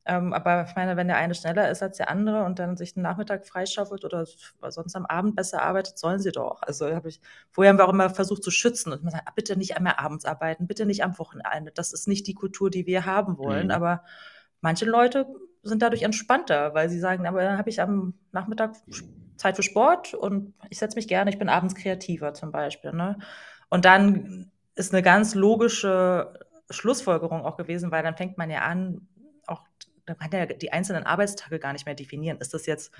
Ähm, 0.04 0.32
aber 0.32 0.64
ich 0.68 0.74
meine, 0.74 0.96
wenn 0.96 1.06
der 1.06 1.16
eine 1.16 1.34
schneller 1.36 1.70
ist 1.70 1.80
als 1.82 1.96
der 1.98 2.10
andere 2.10 2.42
und 2.44 2.58
dann 2.58 2.76
sich 2.76 2.96
'n 2.96 3.02
Nachmittag 3.02 3.46
freischaufelt 3.46 4.04
oder 4.04 4.26
sonst 4.68 4.96
am 4.96 5.06
Abend 5.06 5.36
besser 5.36 5.62
arbeitet, 5.62 5.96
sollen 5.96 6.18
sie 6.18 6.32
doch. 6.32 6.60
Also, 6.62 6.92
habe 6.92 7.08
ich 7.08 7.20
vorher 7.52 7.70
haben 7.72 7.78
wir 7.78 7.84
auch 7.86 7.92
immer 7.92 8.10
versucht 8.10 8.42
zu 8.42 8.50
schützen 8.50 8.92
und 8.92 9.00
immer 9.02 9.10
gesagt: 9.12 9.32
„Bitte 9.36 9.56
nicht 9.56 9.76
einmal 9.76 9.94
abends 9.98 10.24
arbeiten, 10.24 10.66
bitte 10.66 10.86
nicht 10.86 11.04
am 11.04 11.18
Wochenende. 11.18 11.70
Das 11.72 11.92
ist 11.92 12.08
nicht 12.08 12.26
die 12.26 12.34
Kultur, 12.34 12.68
die 12.70 12.86
wir 12.86 13.06
haben 13.06 13.38
wollen.“ 13.38 13.70
Mhm. 13.70 13.70
Aber 13.70 14.02
manche 14.60 14.86
Leute 14.86 15.26
sind 15.62 15.82
dadurch 15.82 16.02
entspannter, 16.02 16.74
weil 16.74 16.90
sie 16.90 16.98
sagen: 17.00 17.26
„Aber 17.26 17.42
dann 17.42 17.58
habe 17.58 17.70
ich 17.70 17.80
am 17.80 18.14
Nachmittag 18.32 18.74
Zeit 19.36 19.56
für 19.56 19.62
Sport 19.64 20.14
und 20.14 20.54
ich 20.70 20.78
setze 20.78 20.96
mich 20.96 21.08
gerne 21.08 21.30
ich 21.30 21.38
bin 21.38 21.48
abends 21.48 21.74
kreativer“, 21.74 22.34
zum 22.34 22.52
Beispiel, 22.52 22.92
ne? 22.92 23.18
Und 23.70 23.84
dann 23.86 24.50
ist 24.76 24.92
'ne 24.92 25.02
ganz 25.02 25.34
logische 25.34 26.34
Schlussfolgerung 26.70 27.44
auch 27.44 27.56
gewesen, 27.56 27.90
weil 27.92 28.02
dann 28.04 28.16
fängt 28.16 28.38
man 28.38 28.50
ja 28.50 28.60
an, 28.62 29.08
auch 29.46 29.62
man 30.06 30.18
kann 30.18 30.32
ja 30.32 30.46
die 30.46 30.72
einzelnen 30.72 31.04
Arbeitstage 31.06 31.58
gar 31.60 31.72
nicht 31.74 31.86
mehr 31.86 31.94
definieren. 31.94 32.38
Ist 32.40 32.54
das 32.54 32.66
jetzt 32.66 32.92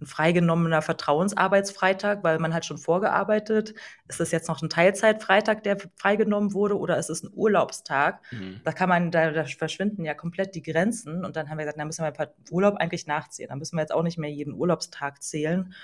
'n 0.00 0.06
freigenommener 0.06 0.82
Vertrauensarbeitsfreitag, 0.82 2.24
weil 2.24 2.38
man 2.38 2.54
hat 2.54 2.66
schon 2.66 2.78
vorgearbeitet? 2.78 3.74
Ist 4.08 4.20
das 4.20 4.30
jetzt 4.32 4.48
noch 4.48 4.62
'n 4.62 4.70
Teilzeitfreitag, 4.70 5.62
der 5.64 5.76
freigenommen 5.96 6.54
wurde, 6.54 6.78
oder 6.78 6.98
ist 6.98 7.10
es 7.10 7.22
'n 7.24 7.30
Urlaubstag? 7.34 8.22
Mhm. 8.32 8.60
Da 8.64 8.72
kann 8.72 8.88
man 8.88 9.10
da 9.10 9.30
da 9.32 9.44
verschwinden 9.44 10.04
ja 10.04 10.14
komplett 10.14 10.54
die 10.54 10.62
Grenzen. 10.62 11.24
Und 11.24 11.36
dann 11.36 11.48
haben 11.50 11.58
wir 11.58 11.64
gesagt: 11.64 11.80
„Da 11.80 11.84
müssen 11.84 12.04
wir 12.04 12.10
per 12.12 12.34
Urlaub 12.50 12.76
eigentlich 12.76 13.06
nachzählen. 13.06 13.50
Da 13.50 13.56
müssen 13.56 13.76
wir 13.76 13.82
jetzt 13.82 13.92
auch 13.94 14.02
nicht 14.02 14.18
mehr 14.18 14.30
jeden 14.30 14.54
Urlaubstag 14.54 15.22
zählen“ 15.22 15.74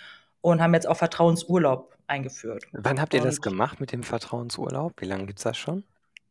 und 0.43 0.63
haben 0.63 0.75
jetzt 0.75 0.89
auch 0.89 0.97
Vertrauensurlaub 0.97 1.97
eingeführt. 2.09 2.67
Wann 2.73 3.01
habt 3.01 3.15
ihr 3.15 3.21
das 3.21 3.41
Und 3.41 3.41
gemacht 3.41 3.79
mit 3.81 3.93
dem 3.93 4.03
Vertrauensurlaub? 4.03 5.01
Wie 5.01 5.05
lange 5.07 5.27
gibt's 5.27 5.45
das 5.45 5.57
schon? 5.57 5.85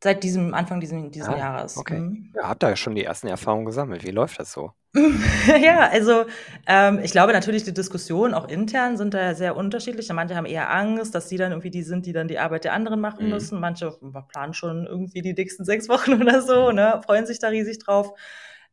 Seit 0.05 0.23
diesem 0.23 0.53
Anfang 0.53 0.79
diesen 0.79 1.11
diesen 1.11 1.33
Ah, 1.33 1.35
Jahres. 1.35 1.73
okay. 1.75 2.03
Mhm. 2.05 2.33
Ja, 2.33 2.47
habt 2.49 2.63
ihr 2.63 2.69
ja 2.69 2.75
schon 2.77 2.95
die 2.95 3.03
ersten 3.03 3.27
Erfahrungen 3.27 3.65
gesammelt. 3.65 4.03
Wie 4.05 4.11
läuft 4.11 4.39
das 4.39 4.51
so? 4.51 4.73
Ja, 5.61 5.89
also, 5.89 6.25
ähm, 6.67 6.99
ich 7.03 7.11
glaube 7.11 7.33
natürlich, 7.33 7.63
die 7.63 7.73
Diskussionen 7.73 8.33
auch 8.33 8.47
intern 8.47 8.97
sind 8.97 9.13
da 9.13 9.33
sehr 9.35 9.55
unterschiedlich. 9.57 10.11
Manche 10.13 10.35
haben 10.35 10.45
eher 10.45 10.71
Angst, 10.73 11.13
dass 11.15 11.27
sie 11.29 11.37
dann 11.37 11.51
irgendwie 11.51 11.69
die 11.71 11.83
sind, 11.83 12.05
die 12.05 12.13
dann 12.13 12.27
die 12.27 12.39
Arbeit 12.39 12.63
der 12.63 12.73
anderen 12.73 13.01
machen 13.01 13.27
Mhm. 13.27 13.29
müssen. 13.29 13.59
Manche 13.59 13.97
planen 14.29 14.53
schon 14.53 14.85
irgendwie 14.87 15.21
die 15.21 15.33
nächsten 15.33 15.65
6 15.65 15.89
Wochen 15.89 16.13
oder 16.21 16.41
so, 16.41 16.71
ne, 16.71 17.01
freuen 17.05 17.25
sich 17.25 17.39
da 17.39 17.49
riesig 17.49 17.79
drauf. 17.79 18.13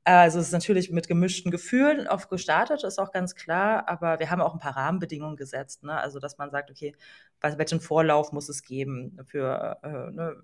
Also, 0.04 0.40
es 0.40 0.46
ist 0.46 0.52
natürlich 0.52 0.90
mit 0.90 1.06
gemischten 1.08 1.52
Gefühlen 1.52 2.08
oft 2.08 2.28
gestartet, 2.28 2.82
ist 2.82 2.98
auch 2.98 3.12
ganz 3.12 3.36
klar, 3.36 3.88
aber 3.88 4.18
wir 4.18 4.30
haben 4.30 4.40
auch 4.40 4.54
'n 4.54 4.58
paar 4.58 4.76
Rahmenbedingungen 4.76 5.36
gesetzt, 5.36 5.84
ne? 5.84 5.96
Also, 6.00 6.18
dass 6.18 6.38
man 6.38 6.50
sagt: 6.50 6.70
„Okay, 6.72 6.94
welchen 7.40 7.80
Vorlauf 7.80 8.32
muss 8.32 8.48
es 8.48 8.62
geben 8.64 9.16
für, 9.26 9.78
äh, 9.84 9.88
ne, 10.12 10.36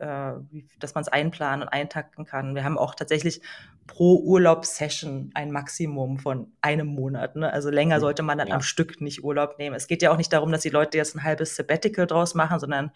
äh, 0.00 0.32
wie 0.50 0.66
dass 0.80 0.94
man's 0.94 1.08
einplanen 1.08 1.62
und 1.62 1.68
eintakten 1.68 2.24
kann.“ 2.26 2.54
Wir 2.54 2.64
haben 2.64 2.78
auch 2.78 2.94
tatsächlich 2.94 3.42
pro 3.86 4.16
Urlaubssession 4.20 5.30
ein 5.34 5.50
Maximum 5.52 6.18
von 6.18 6.52
einem 6.62 6.86
Monat, 6.88 7.36
ne? 7.36 7.52
Also, 7.52 7.70
länger 7.70 7.98
Mhm, 7.98 8.00
sollte 8.00 8.22
man 8.22 8.38
dann 8.38 8.48
ja. 8.48 8.52
am 8.52 8.62
Stück 8.62 9.00
nicht 9.00 9.24
Urlaub 9.24 9.58
nehmen. 9.58 9.76
Es 9.76 9.86
geht 9.88 10.02
ja 10.02 10.12
auch 10.12 10.16
nicht 10.18 10.32
darum, 10.32 10.52
dass 10.52 10.62
die 10.62 10.70
Leute 10.70 10.98
jetzt 10.98 11.14
'n 11.16 11.22
halbes 11.24 11.56
Sabbatical 11.56 12.06
draus 12.06 12.34
machen, 12.34 12.60
sondern 12.60 12.92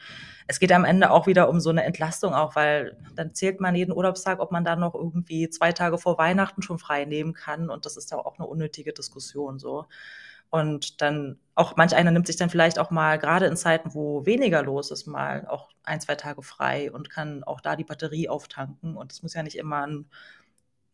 es 0.46 0.60
geht 0.60 0.72
am 0.72 0.84
Ende 0.84 1.10
auch 1.10 1.26
wieder 1.26 1.48
um 1.48 1.60
so 1.60 1.72
'ne 1.72 1.84
Entlastung 1.84 2.34
auch, 2.34 2.54
weil 2.56 2.96
dann 3.16 3.34
zählt 3.34 3.60
man 3.60 3.74
jeden 3.76 3.92
Urlaubstag, 3.92 4.40
ob 4.40 4.52
man 4.52 4.64
da 4.64 4.76
noch 4.76 4.94
irgendwie 4.94 5.48
2 5.50 5.72
Tage 5.72 5.98
vor 5.98 6.18
Weihnachten 6.18 6.62
schon 6.62 6.78
frei 6.78 7.04
nehmen 7.06 7.32
kann 7.34 7.70
und 7.70 7.86
das 7.86 7.96
ist 7.96 8.10
ja 8.12 8.18
auch 8.18 8.38
'ne 8.38 8.46
unnötige 8.46 8.92
Diskussion 8.92 9.58
so. 9.58 9.86
Und 10.54 11.02
dann 11.02 11.40
auch 11.56 11.74
manch 11.74 11.96
einer 11.96 12.12
nimmt 12.12 12.28
sich 12.28 12.36
dann 12.36 12.48
vielleicht 12.48 12.78
auch 12.78 12.92
mal, 12.92 13.18
gerade 13.18 13.46
in 13.46 13.56
Zeiten, 13.56 13.92
wo 13.92 14.24
weniger 14.24 14.62
los 14.62 14.92
ist, 14.92 15.04
mal 15.04 15.48
auch 15.48 15.70
ein, 15.82 16.00
zwei 16.00 16.14
Tage 16.14 16.44
frei 16.44 16.92
und 16.92 17.10
kann 17.10 17.42
auch 17.42 17.60
da 17.60 17.74
die 17.74 17.82
Batterie 17.82 18.28
auftanken. 18.28 18.96
Und 18.96 19.10
es 19.10 19.24
muss 19.24 19.34
ja 19.34 19.42
nicht 19.42 19.58
immer 19.58 19.84
ein, 19.84 20.06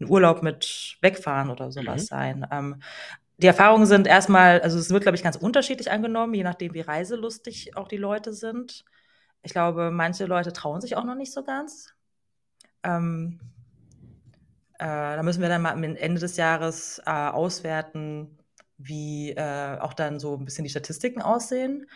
ein, 0.01 0.09
Urlaub 0.09 0.43
mit 0.43 0.97
wegfahren 1.03 1.51
oder 1.51 1.71
sowas 1.71 2.05
mhm. 2.05 2.07
sein. 2.07 2.47
Ähm, 2.51 2.83
die 3.37 3.49
Erfahrungen 3.49 3.85
sind 3.85 4.07
erstmal, 4.07 4.63
also 4.63 4.79
es 4.79 4.89
wird, 4.89 5.03
glaube 5.03 5.17
ich, 5.17 5.23
ganz 5.23 5.37
unterschiedlich 5.37 5.91
angenommen, 5.91 6.33
je 6.33 6.43
nachdem, 6.43 6.73
wie 6.73 6.81
reiselustig 6.81 7.77
auch 7.77 7.89
die 7.89 7.99
Leute 7.99 8.33
sind. 8.33 8.87
Ich 9.43 9.53
glaube, 9.53 9.91
manche 9.91 10.25
Leute 10.25 10.55
trauen 10.55 10.81
sich 10.81 10.97
auch 10.97 11.05
noch 11.05 11.17
nicht 11.17 11.35
so 11.35 11.45
ganz. 11.45 11.95
Ähm, 12.83 13.41
äh, 14.79 14.87
da 14.87 15.23
müssen 15.23 15.43
wir 15.43 15.51
dann 15.51 15.61
mal 15.61 15.73
am 15.73 15.85
Ende 15.85 16.19
des 16.19 16.39
Jahres 16.39 17.03
äh, 17.05 17.11
auswerten, 17.11 18.39
wie 18.83 19.31
äh, 19.33 19.79
auch 19.79 19.95
dann 19.95 20.21
so 20.21 20.37
ein 20.37 20.45
bisschen 20.45 20.65
die 20.65 20.71
Statistiken 20.71 21.23
aussehen. 21.23 21.87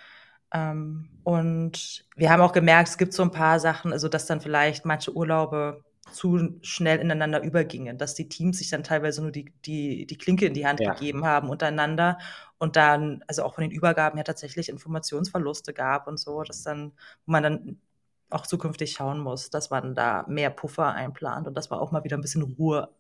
Ähm, 0.53 1.09
und 1.25 2.07
wir 2.17 2.31
haben 2.31 2.43
auch 2.43 2.53
gemerkt, 2.53 2.89
es 2.89 2.99
gibt 2.99 3.13
so 3.13 3.23
ein 3.23 3.31
paar 3.31 3.59
Sachen, 3.61 3.93
also 3.93 4.09
dass 4.09 4.27
dann 4.27 4.41
vielleicht 4.41 4.85
manche 4.85 5.15
Urlaube 5.15 5.83
zu 6.13 6.59
schnell 6.63 7.01
ineinander 7.01 7.43
übergingen, 7.43 7.99
dass 7.99 8.15
die 8.15 8.29
Teams 8.29 8.59
sich 8.59 8.71
dann 8.71 8.85
teilweise 8.85 9.23
nur 9.23 9.33
die, 9.33 9.53
die, 9.65 10.07
die 10.07 10.19
Klinke 10.19 10.47
in 10.47 10.55
die 10.55 10.67
Hand 10.67 10.81
ja. 10.81 10.93
gegeben 10.93 11.25
haben 11.25 11.49
untereinander 11.49 12.19
und 12.59 12.77
dann, 12.77 13.25
also 13.27 13.43
auch 13.43 13.55
von 13.55 13.63
den 13.63 13.71
Übergaben 13.71 14.19
ja 14.19 14.25
tatsächlich 14.25 14.69
Informationsverluste 14.69 15.73
gab 15.73 16.07
und 16.07 16.19
so, 16.19 16.43
dass 16.43 16.63
dann, 16.63 16.93
wo 17.27 17.33
man 17.33 17.43
dann 17.43 17.81
auch 18.31 18.47
zukünftig 18.47 18.93
schauen 18.93 19.19
muss, 19.19 19.51
dass 19.51 19.71
man 19.71 19.95
da 19.95 20.25
mehr 20.29 20.51
Puffer 20.51 20.93
einplant 20.93 21.47
und 21.49 21.55
dass 21.55 21.71
man 21.71 21.81
auch 21.81 21.91
mal 21.93 22.05
wieder 22.05 22.17
ein 22.17 22.23
bisschen 22.23 22.43
Ruhe 22.43 22.91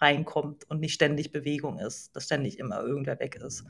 reinkommt 0.00 0.68
und 0.68 0.80
nicht 0.80 0.94
ständig 0.94 1.32
Bewegung 1.32 1.78
ist, 1.78 2.14
dass 2.14 2.24
ständig 2.24 2.58
immer 2.58 2.80
irgendwer 2.80 3.18
weg 3.18 3.36
ist. 3.36 3.64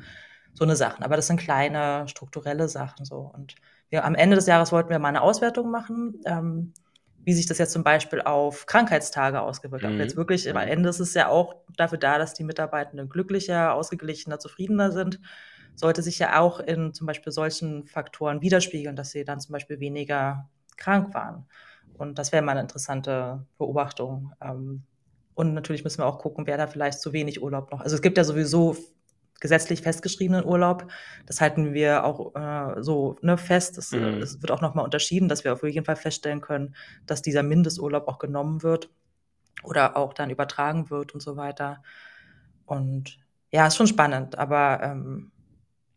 So 0.54 0.64
eine 0.64 0.76
Sachen. 0.76 1.04
Aber 1.04 1.16
das 1.16 1.26
sind 1.26 1.38
kleine 1.38 2.08
strukturelle 2.08 2.68
Sachen 2.68 3.04
so. 3.04 3.30
Und 3.34 3.56
wir, 3.90 4.04
am 4.04 4.14
Ende 4.14 4.36
des 4.36 4.46
Jahres 4.46 4.72
wollten 4.72 4.90
wir 4.90 4.98
mal 4.98 5.08
eine 5.08 5.22
Auswertung 5.22 5.70
machen, 5.70 6.20
ähm, 6.24 6.72
wie 7.24 7.34
sich 7.34 7.46
das 7.46 7.58
jetzt 7.58 7.72
zum 7.72 7.82
Beispiel 7.82 8.22
auf 8.22 8.66
Krankheitstage 8.66 9.40
ausgewirkt 9.40 9.84
hat. 9.84 9.92
Mhm. 9.92 10.00
Jetzt 10.00 10.16
wirklich, 10.16 10.48
am 10.48 10.56
Ende 10.56 10.88
ist 10.88 11.00
es 11.00 11.12
ja 11.12 11.28
auch 11.28 11.56
dafür 11.76 11.98
da, 11.98 12.18
dass 12.18 12.34
die 12.34 12.44
Mitarbeitenden 12.44 13.08
glücklicher, 13.08 13.74
ausgeglichener, 13.74 14.38
zufriedener 14.38 14.92
sind. 14.92 15.20
Sollte 15.74 16.02
sich 16.02 16.18
ja 16.18 16.40
auch 16.40 16.60
in 16.60 16.94
zum 16.94 17.06
Beispiel 17.06 17.32
solchen 17.32 17.84
Faktoren 17.84 18.42
widerspiegeln, 18.42 18.96
dass 18.96 19.10
sie 19.10 19.24
dann 19.24 19.40
zum 19.40 19.52
Beispiel 19.52 19.80
weniger 19.80 20.48
krank 20.76 21.14
waren. 21.14 21.46
Und 21.98 22.18
das 22.18 22.32
wäre 22.32 22.42
mal 22.42 22.52
eine 22.52 22.60
interessante 22.62 23.44
Beobachtung. 23.58 24.32
Ähm, 24.40 24.84
und 25.36 25.52
natürlich 25.52 25.84
müssen 25.84 25.98
wir 25.98 26.06
auch 26.06 26.18
gucken, 26.18 26.46
wer 26.46 26.56
da 26.56 26.66
vielleicht 26.66 26.98
zu 26.98 27.12
wenig 27.12 27.42
Urlaub 27.42 27.70
noch. 27.70 27.82
Also 27.82 27.94
es 27.94 28.00
gibt 28.00 28.16
ja 28.16 28.24
sowieso 28.24 28.74
gesetzlich 29.38 29.82
festgeschriebenen 29.82 30.46
Urlaub. 30.46 30.90
Das 31.26 31.42
halten 31.42 31.74
wir 31.74 32.04
auch 32.04 32.34
äh, 32.34 32.82
so 32.82 33.18
ne, 33.20 33.36
fest. 33.36 33.76
Es, 33.76 33.92
mhm. 33.92 34.22
es 34.22 34.40
wird 34.40 34.50
auch 34.50 34.62
nochmal 34.62 34.86
unterschieden, 34.86 35.28
dass 35.28 35.44
wir 35.44 35.52
auf 35.52 35.62
jeden 35.62 35.84
Fall 35.84 35.96
feststellen 35.96 36.40
können, 36.40 36.74
dass 37.04 37.20
dieser 37.20 37.42
Mindesturlaub 37.42 38.08
auch 38.08 38.18
genommen 38.18 38.62
wird 38.62 38.88
oder 39.62 39.98
auch 39.98 40.14
dann 40.14 40.30
übertragen 40.30 40.88
wird 40.88 41.12
und 41.12 41.20
so 41.20 41.36
weiter. 41.36 41.82
Und 42.64 43.18
ja, 43.52 43.66
ist 43.66 43.76
schon 43.76 43.86
spannend, 43.86 44.38
aber 44.38 44.80
ähm, 44.82 45.32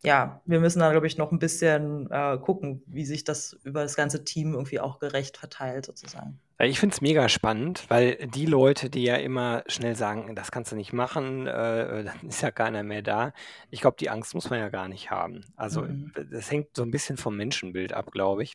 ja, 0.02 0.42
wir 0.44 0.60
müssen 0.60 0.80
da, 0.80 0.90
glaube 0.90 1.06
ich, 1.06 1.16
noch 1.16 1.32
ein 1.32 1.38
bisschen 1.38 2.10
äh, 2.10 2.36
gucken, 2.36 2.82
wie 2.86 3.06
sich 3.06 3.24
das 3.24 3.54
über 3.64 3.82
das 3.82 3.96
ganze 3.96 4.22
Team 4.22 4.52
irgendwie 4.52 4.80
auch 4.80 4.98
gerecht 4.98 5.38
verteilt, 5.38 5.86
sozusagen. 5.86 6.38
Ich 6.62 6.78
finde 6.78 6.94
es 6.94 7.00
mega 7.00 7.28
spannend, 7.30 7.88
weil 7.88 8.16
die 8.26 8.44
Leute, 8.44 8.90
die 8.90 9.02
ja 9.04 9.16
immer 9.16 9.64
schnell 9.66 9.96
sagen, 9.96 10.34
das 10.34 10.50
kannst 10.50 10.72
du 10.72 10.76
nicht 10.76 10.92
machen, 10.92 11.46
äh, 11.46 12.04
dann 12.04 12.28
ist 12.28 12.42
ja 12.42 12.50
keiner 12.50 12.82
mehr 12.82 13.02
da. 13.02 13.32
Ich 13.70 13.80
glaube, 13.80 13.96
die 13.98 14.10
Angst 14.10 14.34
muss 14.34 14.50
man 14.50 14.58
ja 14.58 14.68
gar 14.68 14.88
nicht 14.88 15.10
haben. 15.10 15.44
Also, 15.56 15.82
mhm. 15.82 16.12
das 16.30 16.50
hängt 16.50 16.76
so 16.76 16.82
ein 16.82 16.90
bisschen 16.90 17.16
vom 17.16 17.36
Menschenbild 17.36 17.94
ab, 17.94 18.10
glaube 18.12 18.42
ich. 18.42 18.52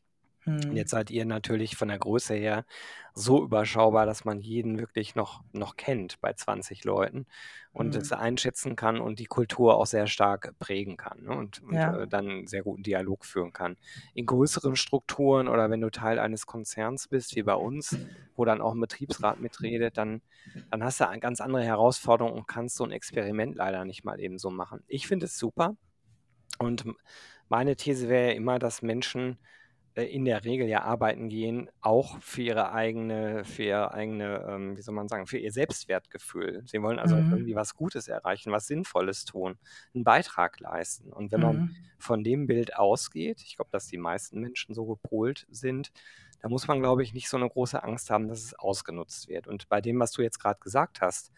Und 0.70 0.78
jetzt 0.78 0.92
seid 0.92 1.12
ihr 1.12 1.26
natürlich 1.26 1.76
von 1.76 1.88
der 1.90 2.00
Größe 2.00 2.34
her 2.34 2.66
so 3.14 3.44
überschaubar, 3.44 4.06
dass 4.06 4.26
man 4.26 4.42
jeden 4.42 4.80
wirklich 4.80 5.16
noch, 5.16 5.44
noch 5.54 5.76
kennt 5.78 6.20
bei 6.22 6.34
20 6.34 6.84
Leuten 6.84 7.28
und 7.72 7.96
es 7.96 8.12
einschätzen 8.12 8.76
kann 8.76 9.00
und 9.00 9.20
die 9.20 9.26
Kultur 9.26 9.76
auch 9.76 9.86
sehr 9.86 10.08
stark 10.08 10.58
prägen 10.60 10.98
kann 10.98 11.24
ne? 11.24 11.36
und, 11.36 11.62
und 11.62 11.74
Ja. 11.76 11.96
äh, 12.04 12.08
dann 12.08 12.28
einen 12.30 12.48
sehr 12.48 12.64
guten 12.64 12.84
Dialog 12.84 13.26
führen 13.26 13.54
kann. 13.54 13.78
In 14.14 14.26
größeren 14.26 14.76
Strukturen 14.76 15.48
oder 15.48 15.70
wenn 15.70 15.82
du 15.82 15.92
Teil 15.92 16.20
eines 16.20 16.46
Konzerns 16.46 17.08
bist, 17.08 17.36
wie 17.36 17.44
bei 17.44 17.56
uns, 17.56 18.00
wo 18.36 18.44
dann 18.46 18.62
auch 18.62 18.74
ein 18.74 18.80
Betriebsrat 18.82 19.40
mitredet, 19.40 19.98
dann, 19.98 20.22
dann 20.70 20.84
hast 20.84 21.00
du 21.00 21.08
eine 21.08 21.20
ganz 21.20 21.42
andere 21.42 21.64
Herausforderung 21.64 22.34
und 22.34 22.48
kannst 22.48 22.76
so 22.78 22.84
ein 22.84 22.92
Experiment 22.92 23.56
leider 23.56 23.86
nicht 23.86 24.04
mal 24.04 24.20
eben 24.20 24.38
so 24.40 24.50
machen. 24.50 24.84
Ich 24.88 25.08
finde 25.08 25.26
es 25.28 25.38
super 25.38 25.76
und 26.60 26.86
meine 27.50 27.76
These 27.76 28.10
wäre 28.10 28.30
ja 28.30 28.34
immer, 28.36 28.60
dass 28.60 28.82
Menschen 28.82 29.40
in 30.04 30.26
der 30.26 30.44
Regel 30.44 30.68
ja 30.68 30.82
arbeiten 30.82 31.30
gehen, 31.30 31.70
auch 31.82 32.20
für 32.20 32.42
ihre 32.42 32.72
eigene, 32.74 33.46
für 33.46 33.64
ihre 33.64 33.94
eigene, 33.94 34.46
ähm, 34.48 34.78
wie 34.78 34.82
soll 34.82 34.94
man 34.94 35.08
sagen, 35.08 35.26
für 35.26 35.38
ihr 35.38 35.52
Selbstwertgefühl. 35.52 36.64
Sie 36.66 36.82
wollen 36.82 37.00
also 37.00 37.16
mhm. 37.16 37.32
irgendwie 37.32 37.56
was 37.56 37.76
Gutes 37.76 38.08
erreichen, 38.08 38.52
was 38.52 38.68
Sinnvolles 38.68 39.26
tun, 39.26 39.58
einen 39.94 40.04
Beitrag 40.04 40.60
leisten. 40.60 41.14
Und 41.14 41.32
wenn 41.32 41.42
man 41.42 41.58
mhm. 41.58 41.76
von 41.98 42.24
dem 42.24 42.46
Bild 42.46 42.76
ausgeht, 42.76 43.42
ich 43.42 43.56
glaube, 43.56 43.72
dass 43.72 43.88
die 43.88 43.98
meisten 43.98 44.42
Menschen 44.42 44.76
so 44.76 44.86
gepolt 44.86 45.48
sind, 45.50 45.92
da 46.42 46.50
muss 46.50 46.68
man, 46.68 46.80
glaube 46.80 47.02
ich, 47.02 47.14
nicht 47.14 47.30
so 47.30 47.38
eine 47.38 47.50
große 47.50 47.82
Angst 47.82 48.10
haben, 48.10 48.28
dass 48.28 48.44
es 48.44 48.54
ausgenutzt 48.54 49.30
wird. 49.30 49.48
Und 49.48 49.70
bei 49.70 49.82
dem, 49.82 50.00
was 50.00 50.12
du 50.12 50.22
jetzt 50.22 50.40
gerade 50.40 50.60
gesagt 50.60 51.02
hast, 51.02 51.32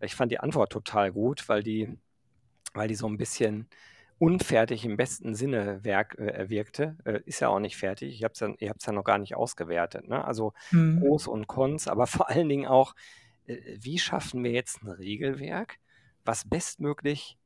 ich 0.00 0.14
fand 0.14 0.32
die 0.32 0.40
Antwort 0.40 0.72
total 0.72 1.12
gut, 1.12 1.48
weil 1.48 1.62
die, 1.62 1.98
weil 2.72 2.88
die 2.88 2.94
so 2.94 3.06
ein 3.06 3.16
bisschen 3.16 3.68
unfertig 4.18 4.84
im 4.84 4.96
besten 4.96 5.34
Sinne 5.34 5.84
werk, 5.84 6.18
äh, 6.18 6.48
wirkte. 6.48 6.96
Äh, 7.04 7.20
ist 7.26 7.40
ja 7.40 7.48
auch 7.48 7.58
nicht 7.58 7.76
fertig. 7.76 8.14
Ich 8.14 8.24
hab's 8.24 8.40
ja, 8.40 8.48
ihr 8.58 8.70
habt 8.70 8.80
es 8.80 8.86
ja 8.86 8.92
noch 8.92 9.04
gar 9.04 9.18
nicht 9.18 9.34
ausgewertet. 9.34 10.08
Ne? 10.08 10.24
Also 10.24 10.52
mhm. 10.70 11.00
Pros 11.00 11.26
und 11.26 11.46
Cons, 11.46 11.88
aber 11.88 12.06
vor 12.06 12.30
allen 12.30 12.48
Dingen 12.48 12.66
auch, 12.66 12.94
äh, 13.46 13.56
wie 13.80 13.98
schaffen 13.98 14.44
wir 14.44 14.52
jetzt 14.52 14.82
ein 14.82 14.90
Regelwerk, 14.90 15.78
was 16.24 16.48
bestmöglich 16.48 17.38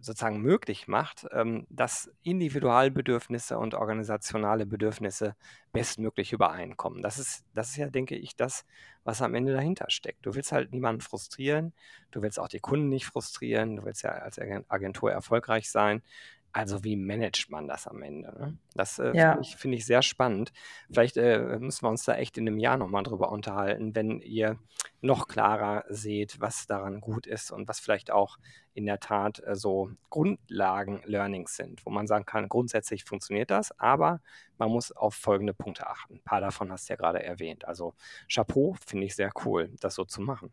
sozusagen 0.00 0.40
möglich 0.40 0.88
macht, 0.88 1.26
ähm, 1.32 1.66
dass 1.68 2.10
Individualbedürfnisse 2.22 3.58
und 3.58 3.74
organisationale 3.74 4.64
Bedürfnisse 4.64 5.36
bestmöglich 5.72 6.32
übereinkommen. 6.32 7.02
Das 7.02 7.18
ist, 7.18 7.44
das 7.54 7.70
ist 7.70 7.76
ja, 7.76 7.90
denke 7.90 8.16
ich, 8.16 8.34
das, 8.36 8.64
was 9.04 9.20
am 9.20 9.34
Ende 9.34 9.52
dahinter 9.52 9.86
steckt. 9.88 10.24
Du 10.24 10.34
willst 10.34 10.52
halt 10.52 10.72
niemanden 10.72 11.02
frustrieren, 11.02 11.74
du 12.10 12.22
willst 12.22 12.40
auch 12.40 12.48
die 12.48 12.60
Kunden 12.60 12.88
nicht 12.88 13.06
frustrieren, 13.06 13.76
du 13.76 13.84
willst 13.84 14.02
ja 14.02 14.10
als 14.10 14.38
Agentur 14.68 15.12
erfolgreich 15.12 15.70
sein. 15.70 16.02
Also 16.52 16.82
wie 16.82 16.96
managt 16.96 17.50
man 17.50 17.68
das 17.68 17.86
am 17.86 18.02
Ende? 18.02 18.28
Ne? 18.38 18.58
Das 18.74 18.98
äh, 18.98 19.12
ja. 19.14 19.32
finde 19.32 19.42
ich, 19.42 19.56
find 19.56 19.74
ich, 19.74 19.86
sehr 19.86 20.02
spannend. 20.02 20.52
Vielleicht 20.90 21.16
äh, 21.16 21.58
müssen 21.58 21.84
wir 21.84 21.90
uns 21.90 22.04
da 22.04 22.14
echt 22.14 22.38
in 22.38 22.48
einem 22.48 22.58
Jahr 22.58 22.78
nochmal 22.78 23.02
drüber 23.02 23.30
unterhalten, 23.30 23.94
wenn 23.94 24.20
ihr 24.20 24.58
noch 25.00 25.28
klarer 25.28 25.84
seht, 25.88 26.40
was 26.40 26.66
daran 26.66 27.00
gut 27.00 27.26
ist 27.26 27.50
und 27.50 27.68
was 27.68 27.80
vielleicht 27.80 28.10
auch 28.10 28.38
in 28.72 28.86
der 28.86 28.98
Tat 28.98 29.42
äh, 29.44 29.54
so 29.54 29.90
Grundlagen-Learnings 30.10 31.54
sind, 31.56 31.84
wo 31.84 31.90
man 31.90 32.06
sagen 32.06 32.24
kann, 32.24 32.48
grundsätzlich 32.48 33.04
funktioniert 33.04 33.50
das, 33.50 33.78
aber 33.78 34.20
man 34.56 34.70
muss 34.70 34.90
auf 34.92 35.14
folgende 35.14 35.54
Punkte 35.54 35.86
achten. 35.86 36.14
Ein 36.14 36.22
paar 36.22 36.40
davon 36.40 36.72
hast 36.72 36.88
du 36.88 36.94
ja 36.94 36.96
gerade 36.96 37.22
erwähnt. 37.22 37.66
Also 37.66 37.94
Chapeau 38.28 38.76
finde 38.86 39.06
ich 39.06 39.14
sehr 39.14 39.32
cool, 39.44 39.70
das 39.80 39.94
so 39.94 40.04
zu 40.04 40.20
machen. 40.22 40.52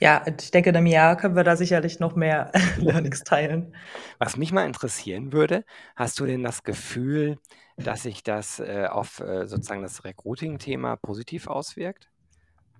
Ja, 0.00 0.24
ich 0.26 0.50
denke, 0.50 0.70
in 0.70 0.76
einem 0.76 0.86
Jahr 0.86 1.16
können 1.16 1.36
wir 1.36 1.44
da 1.44 1.54
sicherlich 1.54 2.00
noch 2.00 2.16
mehr 2.16 2.50
Learnings 2.78 3.22
teilen. 3.22 3.74
Was 4.18 4.36
mich 4.36 4.50
mal 4.50 4.66
interessieren 4.66 5.32
würde, 5.32 5.64
hast 5.94 6.18
du 6.18 6.26
denn 6.26 6.42
das 6.42 6.64
Gefühl, 6.64 7.38
dass 7.76 8.02
sich 8.02 8.24
das 8.24 8.58
äh, 8.58 8.88
auf 8.90 9.20
äh, 9.20 9.46
sozusagen 9.46 9.82
das 9.82 10.04
Recruiting-Thema 10.04 10.96
positiv 10.96 11.46
auswirkt? 11.46 12.10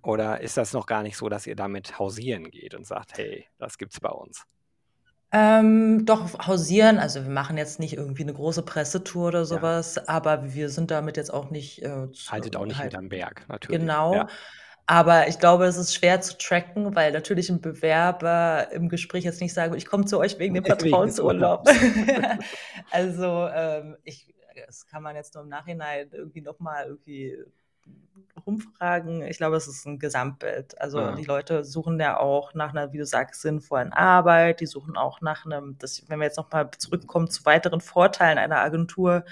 Oder 0.03 0.41
ist 0.41 0.57
das 0.57 0.73
noch 0.73 0.87
gar 0.87 1.05
nicht 1.05 1.17
so, 1.17 1.29
dass 1.29 1.47
ihr 1.47 1.55
damit 1.55 1.99
hausieren 1.99 2.51
geht 2.51 2.75
und 2.75 2.87
sagt, 2.87 3.17
hey, 3.17 3.47
das 3.59 3.79
gibt's 3.79 4.01
bei 4.01 4.11
uns? 4.11 4.45
Ähm, 5.35 6.05
doch, 6.05 6.47
hausieren, 6.47 6.99
also 6.99 7.23
wir 7.23 7.31
machen 7.31 7.57
jetzt 7.57 7.79
nicht 7.81 7.95
irgendwie 7.95 8.23
eine 8.23 8.35
große 8.35 8.63
Pressetour 8.65 9.29
oder 9.29 9.45
sowas, 9.47 9.95
ja. 9.95 10.03
aber 10.07 10.53
wir 10.53 10.69
sind 10.69 10.91
damit 10.91 11.17
jetzt 11.17 11.33
auch 11.33 11.51
nicht. 11.51 11.83
Äh, 11.83 12.09
Haltet 12.29 12.57
auch 12.57 12.67
nicht 12.67 12.79
halt, 12.79 12.93
hinterm 12.93 13.09
Berg, 13.09 13.47
natürlich. 13.49 13.81
Genau. 13.81 14.15
Ja. 14.15 14.29
Aber 14.87 15.29
ich 15.29 15.39
glaube, 15.39 15.65
es 15.67 15.77
ist 15.77 15.95
schwer 15.95 16.21
zu 16.21 16.37
tracken, 16.37 16.95
weil 16.95 17.13
natürlich 17.13 17.49
ein 17.51 17.61
Bewerber 17.61 18.71
im 18.73 18.89
Gespräch 18.89 19.25
jetzt 19.25 19.41
nicht 19.41 19.55
sagen, 19.55 19.75
ich 19.75 19.87
komme 19.87 20.05
zu 20.07 20.19
euch 20.19 20.39
wegen 20.39 20.55
dem 20.55 20.65
Vertrauensurlaub. 20.65 21.69
also 22.91 23.49
ähm, 23.55 23.97
ich, 24.03 24.35
das 24.67 24.87
kann 24.87 25.03
man 25.03 25.17
jetzt 25.17 25.35
nur 25.35 25.45
im 25.45 25.49
Nachhinein 25.49 26.09
irgendwie 26.13 26.41
nochmal 26.41 26.87
irgendwie 26.87 27.39
rumfragen, 28.47 29.23
ich 29.23 29.37
glaube, 29.37 29.57
es 29.57 29.69
ist 29.69 29.87
ein 29.87 29.99
Gesamtbild. 29.99 30.81
Also 30.81 30.99
ja. 30.99 31.13
die 31.13 31.25
Leute 31.25 31.65
suchen 31.65 31.99
ja 32.01 32.19
auch 32.19 32.55
nach 32.55 32.71
einer, 32.71 32.93
wie 32.93 32.99
du 32.99 33.07
sagst, 33.07 33.43
sinnvollen 33.43 33.93
Arbeit. 33.93 34.61
Die 34.61 34.67
suchen 34.67 34.97
auch 34.97 35.21
nach 35.21 35.45
einem, 35.45 35.77
das, 35.79 36.09
wenn 36.09 36.19
wir 36.19 36.27
jetzt 36.27 36.39
nochmal 36.39 36.71
zurückkommen 36.77 37.31
zu 37.31 37.45
weiteren 37.45 37.81
Vorteilen 37.81 38.39
einer 38.39 38.59
Agentur, 38.59 39.25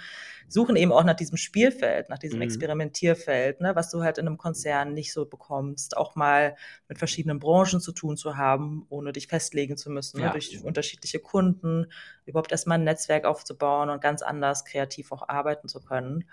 suchen 0.52 0.76
eben 0.76 0.92
auch 0.92 1.04
nach 1.04 1.14
diesem 1.14 1.36
Spielfeld, 1.36 2.08
nach 2.08 2.18
diesem 2.18 2.38
mhm. 2.38 2.42
Experimentierfeld, 2.42 3.60
ne, 3.60 3.76
was 3.76 3.90
du 3.90 4.02
halt 4.02 4.18
in 4.18 4.26
einem 4.26 4.38
Konzern 4.38 4.94
nicht 4.94 5.12
so 5.12 5.26
bekommst, 5.26 5.96
auch 5.96 6.16
mal 6.16 6.56
mit 6.88 6.98
verschiedenen 6.98 7.38
Branchen 7.38 7.80
zu 7.80 7.92
tun 7.92 8.16
zu 8.16 8.36
haben, 8.36 8.84
ohne 8.88 9.12
dich 9.12 9.28
festlegen 9.28 9.76
zu 9.76 9.90
müssen, 9.90 10.18
ne, 10.18 10.24
ja. 10.24 10.28
ne, 10.28 10.32
durch 10.34 10.62
unterschiedliche 10.64 11.20
Kunden, 11.20 11.86
überhaupt 12.26 12.52
erstmal 12.52 12.78
ein 12.78 12.84
Netzwerk 12.84 13.24
aufzubauen 13.24 13.90
und 13.90 14.00
ganz 14.00 14.22
anders 14.22 14.64
kreativ 14.64 15.12
auch 15.12 15.28
arbeiten 15.28 15.68
zu 15.68 15.80
können. 15.80 16.24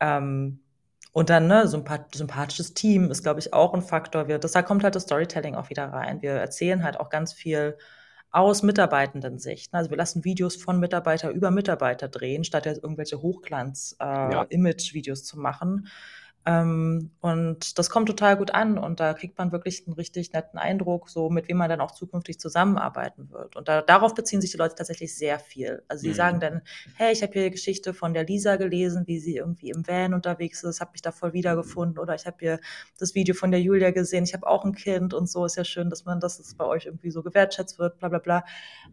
Ähm, 0.00 0.60
und 1.12 1.28
dann, 1.28 1.48
ne, 1.48 1.66
sympathisches 1.66 2.74
Team 2.74 3.10
ist, 3.10 3.22
glaube 3.22 3.40
ich, 3.40 3.52
auch 3.52 3.74
ein 3.74 3.82
Faktor. 3.82 4.28
Wir, 4.28 4.38
das, 4.38 4.52
da 4.52 4.62
kommt 4.62 4.84
halt 4.84 4.94
das 4.94 5.02
Storytelling 5.02 5.56
auch 5.56 5.68
wieder 5.68 5.86
rein. 5.86 6.22
Wir 6.22 6.32
erzählen 6.32 6.84
halt 6.84 7.00
auch 7.00 7.10
ganz 7.10 7.32
viel 7.32 7.76
aus 8.30 8.62
Mitarbeitenden-Sicht. 8.62 9.74
Also 9.74 9.90
wir 9.90 9.96
lassen 9.96 10.24
Videos 10.24 10.56
von 10.56 10.78
Mitarbeiter 10.78 11.30
über 11.30 11.50
Mitarbeiter 11.50 12.08
drehen, 12.08 12.44
statt 12.44 12.66
jetzt 12.66 12.82
irgendwelche 12.82 13.20
Hochglanz-Image-Videos 13.22 15.18
äh, 15.18 15.22
ja. 15.22 15.26
zu 15.26 15.38
machen. 15.38 15.88
Ähm, 16.46 17.10
und 17.20 17.78
das 17.78 17.90
kommt 17.90 18.08
total 18.08 18.38
gut 18.38 18.54
an 18.54 18.78
und 18.78 18.98
da 18.98 19.12
kriegt 19.12 19.36
man 19.36 19.52
wirklich 19.52 19.86
einen 19.86 19.94
richtig 19.94 20.32
netten 20.32 20.58
Eindruck, 20.58 21.10
so 21.10 21.28
mit 21.28 21.48
wem 21.48 21.58
man 21.58 21.68
dann 21.68 21.82
auch 21.82 21.90
zukünftig 21.90 22.40
zusammenarbeiten 22.40 23.30
wird. 23.30 23.56
Und 23.56 23.68
da, 23.68 23.82
darauf 23.82 24.14
beziehen 24.14 24.40
sich 24.40 24.50
die 24.50 24.56
Leute 24.56 24.74
tatsächlich 24.74 25.14
sehr 25.14 25.38
viel. 25.38 25.82
Also 25.88 26.02
sie 26.02 26.08
mhm. 26.08 26.14
sagen 26.14 26.40
dann, 26.40 26.62
hey, 26.96 27.12
ich 27.12 27.22
habe 27.22 27.34
hier 27.34 27.44
die 27.44 27.50
Geschichte 27.50 27.92
von 27.92 28.14
der 28.14 28.24
Lisa 28.24 28.56
gelesen, 28.56 29.06
wie 29.06 29.18
sie 29.18 29.36
irgendwie 29.36 29.68
im 29.68 29.86
Van 29.86 30.14
unterwegs 30.14 30.62
ist, 30.64 30.80
habe 30.80 30.92
mich 30.92 31.02
da 31.02 31.12
voll 31.12 31.34
wiedergefunden 31.34 31.98
oder 31.98 32.14
ich 32.14 32.24
habe 32.26 32.38
hier 32.40 32.60
das 32.98 33.14
Video 33.14 33.34
von 33.34 33.50
der 33.50 33.60
Julia 33.60 33.90
gesehen, 33.90 34.24
ich 34.24 34.32
habe 34.32 34.46
auch 34.46 34.64
ein 34.64 34.74
Kind 34.74 35.12
und 35.12 35.28
so 35.28 35.44
ist 35.44 35.56
ja 35.56 35.64
schön, 35.64 35.90
dass 35.90 36.06
man, 36.06 36.20
dass 36.20 36.38
es 36.38 36.54
bei 36.54 36.64
euch 36.64 36.86
irgendwie 36.86 37.10
so 37.10 37.22
gewertschätzt 37.22 37.78
wird, 37.78 37.98
bla 37.98 38.08
bla 38.08 38.18
bla. 38.18 38.44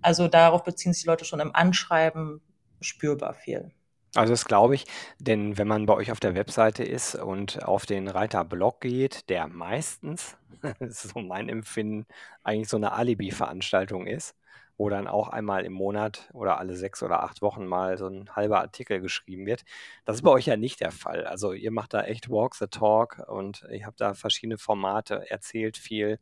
Also 0.01 0.27
darauf 0.27 0.63
beziehen 0.63 0.91
sich 0.91 1.03
die 1.03 1.07
Leute 1.07 1.23
schon 1.23 1.39
im 1.39 1.55
Anschreiben 1.55 2.41
spürbar 2.81 3.33
viel. 3.33 3.71
Also 4.17 4.34
das 4.34 4.45
glaube 4.45 4.73
ich, 4.75 4.86
denn 5.19 5.58
wenn 5.58 5.67
man 5.67 5.86
bei 5.86 5.93
euch 5.93 6.12
auf 6.12 6.19
der 6.19 6.34
Webseite 6.36 6.84
ist 6.84 7.15
und 7.15 7.63
auf 7.63 7.86
den 7.86 8.08
Reiter 8.08 8.43
Blog 8.43 8.82
geht, 8.82 9.30
der 9.30 9.47
meistens, 9.47 10.38
das 10.80 11.06
ist 11.06 11.13
so 11.13 11.19
mein 11.19 11.49
Empfinden, 11.49 12.08
eigentlich 12.43 12.67
so 12.69 12.77
eine 12.77 12.93
Alibi-Veranstaltung 12.93 14.08
ist, 14.08 14.36
wo 14.75 14.89
dann 14.89 15.08
auch 15.08 15.30
einmal 15.30 15.65
im 15.65 15.73
Monat 15.73 16.30
oder 16.34 16.58
alle 16.58 16.75
sechs 16.75 17.03
oder 17.03 17.21
acht 17.23 17.41
Wochen 17.43 17.67
mal 17.67 17.97
so 17.99 18.08
ein 18.08 18.36
halber 18.36 18.60
Artikel 18.62 19.01
geschrieben 19.01 19.45
wird. 19.45 19.63
Das 20.06 20.15
ist 20.17 20.21
bei 20.23 20.32
euch 20.32 20.47
ja 20.47 20.58
nicht 20.58 20.82
der 20.82 20.91
Fall. 20.91 21.25
Also 21.25 21.53
ihr 21.53 21.71
macht 21.71 21.93
da 21.93 22.01
echt 22.03 22.30
Walk 22.30 22.56
the 22.56 22.67
Talk 22.67 23.23
und 23.27 23.65
ihr 23.71 23.86
habt 23.86 24.01
da 24.01 24.15
verschiedene 24.15 24.58
Formate, 24.58 25.30
erzählt 25.30 25.77
viel 25.77 26.19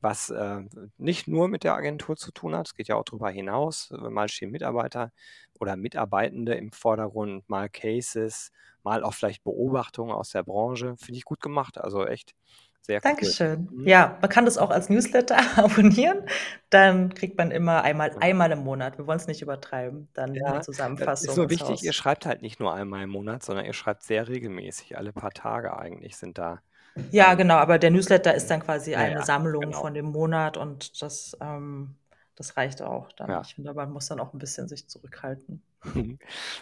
was 0.00 0.30
äh, 0.30 0.60
nicht 0.96 1.28
nur 1.28 1.48
mit 1.48 1.64
der 1.64 1.74
Agentur 1.74 2.16
zu 2.16 2.30
tun 2.30 2.54
hat, 2.54 2.68
es 2.68 2.74
geht 2.74 2.88
ja 2.88 2.96
auch 2.96 3.04
darüber 3.04 3.30
hinaus. 3.30 3.90
Mal 3.90 4.28
stehen 4.28 4.50
Mitarbeiter 4.50 5.12
oder 5.58 5.76
Mitarbeitende 5.76 6.54
im 6.54 6.72
Vordergrund, 6.72 7.48
mal 7.48 7.68
Cases, 7.68 8.52
mal 8.84 9.02
auch 9.02 9.14
vielleicht 9.14 9.42
Beobachtungen 9.44 10.12
aus 10.12 10.30
der 10.30 10.44
Branche. 10.44 10.96
Finde 10.98 11.18
ich 11.18 11.24
gut 11.24 11.40
gemacht, 11.40 11.78
also 11.78 12.06
echt 12.06 12.34
sehr 12.88 13.00
Dankeschön. 13.00 13.68
Cool. 13.70 13.80
Mhm. 13.80 13.86
Ja, 13.86 14.18
man 14.20 14.30
kann 14.30 14.44
das 14.46 14.56
auch 14.56 14.70
als 14.70 14.88
Newsletter 14.88 15.36
abonnieren. 15.58 16.22
Dann 16.70 17.12
kriegt 17.12 17.36
man 17.36 17.50
immer 17.50 17.82
einmal, 17.82 18.16
einmal 18.20 18.50
im 18.50 18.60
Monat. 18.60 18.98
Wir 18.98 19.06
wollen 19.06 19.18
es 19.18 19.26
nicht 19.26 19.42
übertreiben. 19.42 20.08
Dann 20.14 20.34
ja, 20.34 20.46
eine 20.46 20.60
Zusammenfassung. 20.62 21.28
Ist 21.28 21.36
nur 21.36 21.50
wichtig, 21.50 21.82
ihr 21.82 21.92
schreibt 21.92 22.24
halt 22.24 22.40
nicht 22.40 22.60
nur 22.60 22.72
einmal 22.72 23.02
im 23.02 23.10
Monat, 23.10 23.42
sondern 23.42 23.66
ihr 23.66 23.74
schreibt 23.74 24.04
sehr 24.04 24.28
regelmäßig. 24.28 24.96
Alle 24.96 25.12
paar 25.12 25.32
Tage 25.32 25.76
eigentlich 25.76 26.16
sind 26.16 26.38
da 26.38 26.60
ja, 27.10 27.34
genau, 27.34 27.56
aber 27.56 27.78
der 27.78 27.90
Newsletter 27.90 28.34
ist 28.34 28.50
dann 28.50 28.60
quasi 28.60 28.94
eine 28.94 29.16
ja, 29.16 29.24
Sammlung 29.24 29.62
genau. 29.62 29.80
von 29.80 29.94
dem 29.94 30.06
Monat 30.06 30.56
und 30.56 31.00
das, 31.02 31.36
ähm, 31.40 31.96
das 32.36 32.56
reicht 32.56 32.82
auch 32.82 33.12
dann. 33.12 33.30
Ja. 33.30 33.40
Ich 33.42 33.54
finde, 33.54 33.74
man 33.74 33.90
muss 33.90 34.08
dann 34.08 34.20
auch 34.20 34.32
ein 34.32 34.38
bisschen 34.38 34.68
sich 34.68 34.88
zurückhalten. 34.88 35.62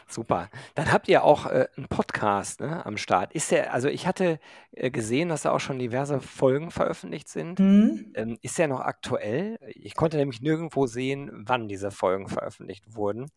Super. 0.08 0.50
Dann 0.74 0.92
habt 0.92 1.08
ihr 1.08 1.24
auch 1.24 1.46
äh, 1.46 1.68
einen 1.76 1.88
Podcast 1.88 2.60
ne, 2.60 2.84
am 2.84 2.96
Start. 2.96 3.32
Ist 3.32 3.50
der, 3.50 3.72
also 3.72 3.88
ich 3.88 4.06
hatte 4.06 4.38
äh, 4.72 4.90
gesehen, 4.90 5.28
dass 5.28 5.42
da 5.42 5.52
auch 5.52 5.60
schon 5.60 5.78
diverse 5.78 6.20
Folgen 6.20 6.70
veröffentlicht 6.70 7.28
sind. 7.28 7.58
Mhm. 7.58 8.12
Ähm, 8.14 8.38
ist 8.42 8.58
der 8.58 8.68
noch 8.68 8.80
aktuell? 8.80 9.58
Ich 9.68 9.94
konnte 9.94 10.16
nämlich 10.16 10.42
nirgendwo 10.42 10.86
sehen, 10.86 11.30
wann 11.32 11.68
diese 11.68 11.90
Folgen 11.90 12.28
veröffentlicht 12.28 12.94
wurden. 12.94 13.30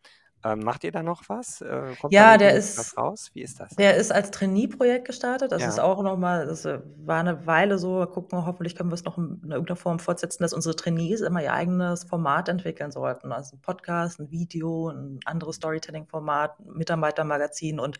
Ähm, 0.43 0.59
macht 0.59 0.85
ihr 0.85 0.91
da 0.91 1.03
noch 1.03 1.23
was? 1.27 1.59
Äh, 1.59 1.95
ja, 2.09 2.37
der 2.37 2.53
ist, 2.53 2.77
was 2.77 2.97
raus? 2.97 3.31
Wie 3.33 3.41
ist 3.41 3.59
das? 3.59 3.75
Der 3.75 3.97
ist 3.97 4.11
als 4.11 4.31
Trainee-Projekt 4.31 5.05
gestartet. 5.05 5.51
Das 5.51 5.61
ja. 5.61 5.67
ist 5.67 5.79
auch 5.79 6.01
nochmal, 6.01 6.45
das 6.45 6.63
äh, 6.63 6.79
war 7.03 7.19
eine 7.19 7.45
Weile 7.45 7.77
so, 7.77 8.05
gucken, 8.05 8.45
hoffentlich 8.45 8.75
können 8.75 8.89
wir 8.89 8.95
es 8.95 9.03
noch 9.03 9.17
in 9.17 9.41
irgendeiner 9.49 9.75
Form 9.75 9.99
fortsetzen, 9.99 10.41
dass 10.41 10.53
unsere 10.53 10.77
Trainees 10.77 11.21
immer 11.21 11.43
ihr 11.43 11.51
eigenes 11.51 12.05
Format 12.05 12.47
entwickeln 12.47 12.91
sollten. 12.91 13.33
Also 13.33 13.57
ein 13.57 13.61
Podcast, 13.61 14.19
ein 14.19 14.31
Video, 14.31 14.89
ein 14.89 15.19
anderes 15.25 15.57
Storytelling-Format, 15.57 16.59
Mitarbeitermagazin. 16.65 17.79
Und 17.79 17.97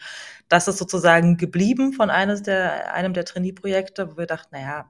das 0.48 0.70
ist 0.70 0.78
sozusagen 0.78 1.36
geblieben 1.36 1.92
von 1.92 2.10
eines 2.10 2.42
der, 2.42 2.94
einem 2.94 3.14
der 3.14 3.26
Trainee-Projekte, 3.26 4.14
wo 4.14 4.18
wir 4.18 4.28
dachten, 4.28 4.56
naja, 4.56 4.88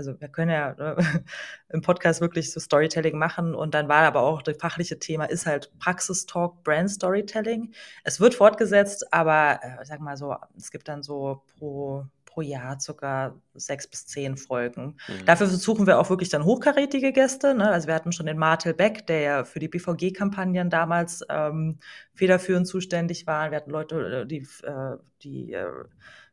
also 0.00 0.18
wir 0.18 0.28
können 0.28 0.50
ja 0.50 0.74
ne, 0.78 0.96
im 1.68 1.82
Podcast 1.82 2.22
wirklich 2.22 2.50
so 2.52 2.58
Storytelling 2.58 3.18
machen 3.18 3.54
und 3.54 3.74
dann 3.74 3.88
war 3.88 4.02
aber 4.02 4.22
auch 4.22 4.40
das 4.40 4.56
fachliche 4.56 4.98
Thema 4.98 5.26
ist 5.26 5.44
halt 5.44 5.70
Praxistalk, 5.78 6.64
Brand 6.64 6.90
Storytelling. 6.90 7.72
Es 8.02 8.18
wird 8.18 8.34
fortgesetzt, 8.34 9.12
aber 9.12 9.60
äh, 9.62 9.84
sag 9.84 10.00
mal 10.00 10.16
so, 10.16 10.34
es 10.56 10.70
gibt 10.70 10.88
dann 10.88 11.02
so 11.02 11.42
pro 11.58 12.06
pro 12.24 12.42
Jahr 12.42 12.78
circa 12.78 13.34
sechs 13.54 13.88
bis 13.88 14.06
zehn 14.06 14.36
Folgen. 14.36 14.96
Mhm. 15.08 15.26
Dafür 15.26 15.48
suchen 15.48 15.88
wir 15.88 15.98
auch 15.98 16.10
wirklich 16.10 16.28
dann 16.28 16.44
hochkarätige 16.44 17.12
Gäste. 17.12 17.54
Ne? 17.54 17.68
Also 17.68 17.88
wir 17.88 17.94
hatten 17.94 18.12
schon 18.12 18.26
den 18.26 18.38
Martel 18.38 18.72
Beck, 18.72 19.04
der 19.08 19.20
ja 19.20 19.44
für 19.44 19.58
die 19.58 19.66
BVG-Kampagnen 19.66 20.70
damals 20.70 21.24
ähm, 21.28 21.80
federführend 22.14 22.68
zuständig 22.68 23.26
war. 23.26 23.50
Wir 23.50 23.56
hatten 23.56 23.72
Leute, 23.72 24.22
äh, 24.22 24.26
die, 24.26 24.46
äh, 24.62 24.96
die 25.22 25.52
äh, 25.54 25.66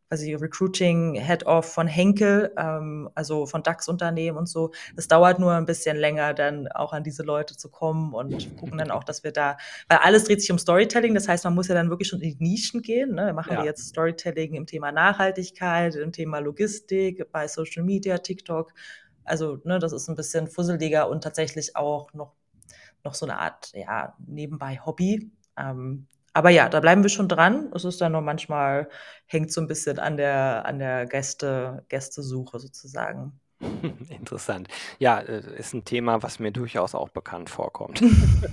quasi 0.10 0.34
Recruiting 0.34 1.16
Head-Off 1.16 1.74
von 1.74 1.88
Henkel, 1.88 2.54
ähm, 2.58 3.10
also 3.16 3.46
von 3.46 3.64
DAX-Unternehmen 3.64 4.38
und 4.38 4.48
so. 4.48 4.72
Es 4.96 5.08
dauert 5.08 5.40
nur 5.40 5.54
ein 5.54 5.66
bisschen 5.66 5.98
länger, 5.98 6.34
dann 6.34 6.68
auch 6.70 6.94
an 6.94 7.04
diese 7.04 7.24
Leute 7.24 7.58
zu 7.58 7.70
kommen 7.70 8.14
und 8.14 8.58
gucken 8.58 8.78
dann 8.78 8.92
auch, 8.92 9.04
dass 9.04 9.24
wir 9.24 9.32
da, 9.32 9.58
weil 9.90 10.00
alles 10.00 10.26
dreht 10.26 10.42
sich 10.42 10.52
um 10.52 10.60
Storytelling, 10.60 11.14
das 11.14 11.28
heißt, 11.28 11.44
man 11.44 11.56
muss 11.56 11.68
ja 11.68 11.76
dann 11.76 11.90
wirklich 11.90 12.08
schon 12.08 12.22
in 12.22 12.38
die 12.38 12.44
Nischen 12.44 12.82
gehen. 12.82 13.16
Ne? 13.16 13.28
Wir 13.28 13.34
machen 13.34 13.54
ja. 13.54 13.64
jetzt 13.64 13.90
Storytelling 13.90 14.54
im 14.54 14.66
Thema 14.66 14.92
Nachhaltigkeit, 14.92 15.96
im 15.96 16.12
Thema 16.12 16.40
Logistik, 16.40 17.32
bei 17.32 17.48
Social 17.48 17.84
Media, 17.84 18.18
TikTok. 18.18 18.74
Also, 19.24 19.60
ne, 19.66 19.78
das 19.80 19.92
ist 19.92 20.08
ein 20.08 20.16
bisschen 20.16 20.48
fusseliger 20.48 21.10
und 21.10 21.22
tatsächlich 21.22 21.76
auch 21.76 22.14
noch, 22.14 22.34
noch 23.04 23.14
so 23.14 23.26
eine 23.26 23.40
Art, 23.40 23.72
ja, 23.74 24.16
nebenbei 24.26 24.80
Hobby. 24.86 25.32
Ähm, 25.58 26.08
aber 26.38 26.50
ja, 26.52 26.70
da 26.70 26.80
bleiben 26.80 27.04
wir 27.04 27.10
schon 27.10 27.28
dran. 27.28 27.72
Es 27.74 27.84
ist 27.84 28.00
dann 28.02 28.12
nur 28.14 28.22
manchmal, 28.22 28.90
hängt 29.26 29.52
so 29.52 29.60
ein 29.62 29.68
bisschen 29.68 30.00
an 30.00 30.18
der, 30.18 30.66
an 30.66 30.80
der 30.80 31.06
Gäste, 31.08 31.84
Gästesuche 31.90 32.60
sozusagen. 32.60 33.40
Interessant. 34.10 34.68
Ja, 35.00 35.20
äh, 35.20 35.42
ist 35.58 35.74
ein 35.74 35.84
Thema, 35.84 36.22
was 36.22 36.40
mir 36.40 36.52
durchaus 36.52 36.94
auch 36.94 37.10
bekannt 37.10 37.50
vorkommt. 37.50 38.04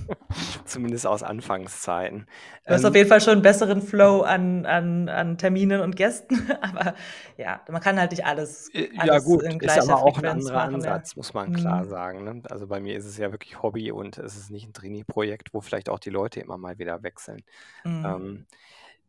Zumindest 0.65 1.05
aus 1.05 1.21
Anfangszeiten. 1.21 2.25
Du 2.65 2.73
hast 2.73 2.81
ähm, 2.81 2.89
auf 2.89 2.95
jeden 2.95 3.09
Fall 3.09 3.21
schon 3.21 3.33
einen 3.33 3.41
besseren 3.43 3.81
Flow 3.83 4.21
an, 4.21 4.65
an, 4.65 5.07
an 5.07 5.37
Terminen 5.37 5.81
und 5.81 5.95
Gästen, 5.95 6.49
aber 6.61 6.95
ja, 7.37 7.61
man 7.69 7.81
kann 7.81 7.99
halt 7.99 8.11
nicht 8.11 8.25
alles, 8.25 8.73
äh, 8.73 8.89
alles 8.97 9.07
ja 9.07 9.19
gut, 9.19 9.43
in 9.43 9.59
ist 9.59 9.77
aber 9.77 10.01
auch 10.01 10.17
ein 10.17 10.25
anderer 10.25 10.53
machen, 10.53 10.75
Ansatz, 10.75 11.11
ja. 11.11 11.17
muss 11.17 11.33
man 11.33 11.53
klar 11.53 11.83
mhm. 11.83 11.89
sagen. 11.89 12.23
Ne? 12.23 12.41
Also 12.49 12.65
bei 12.65 12.79
mir 12.79 12.97
ist 12.97 13.05
es 13.05 13.17
ja 13.17 13.31
wirklich 13.31 13.61
Hobby 13.61 13.91
und 13.91 14.17
es 14.17 14.35
ist 14.35 14.49
nicht 14.49 14.67
ein 14.67 14.73
Trainee-Projekt, 14.73 15.53
wo 15.53 15.61
vielleicht 15.61 15.89
auch 15.89 15.99
die 15.99 16.09
Leute 16.09 16.39
immer 16.39 16.57
mal 16.57 16.79
wieder 16.79 17.03
wechseln. 17.03 17.43
Mhm. 17.83 18.05
Ähm, 18.05 18.45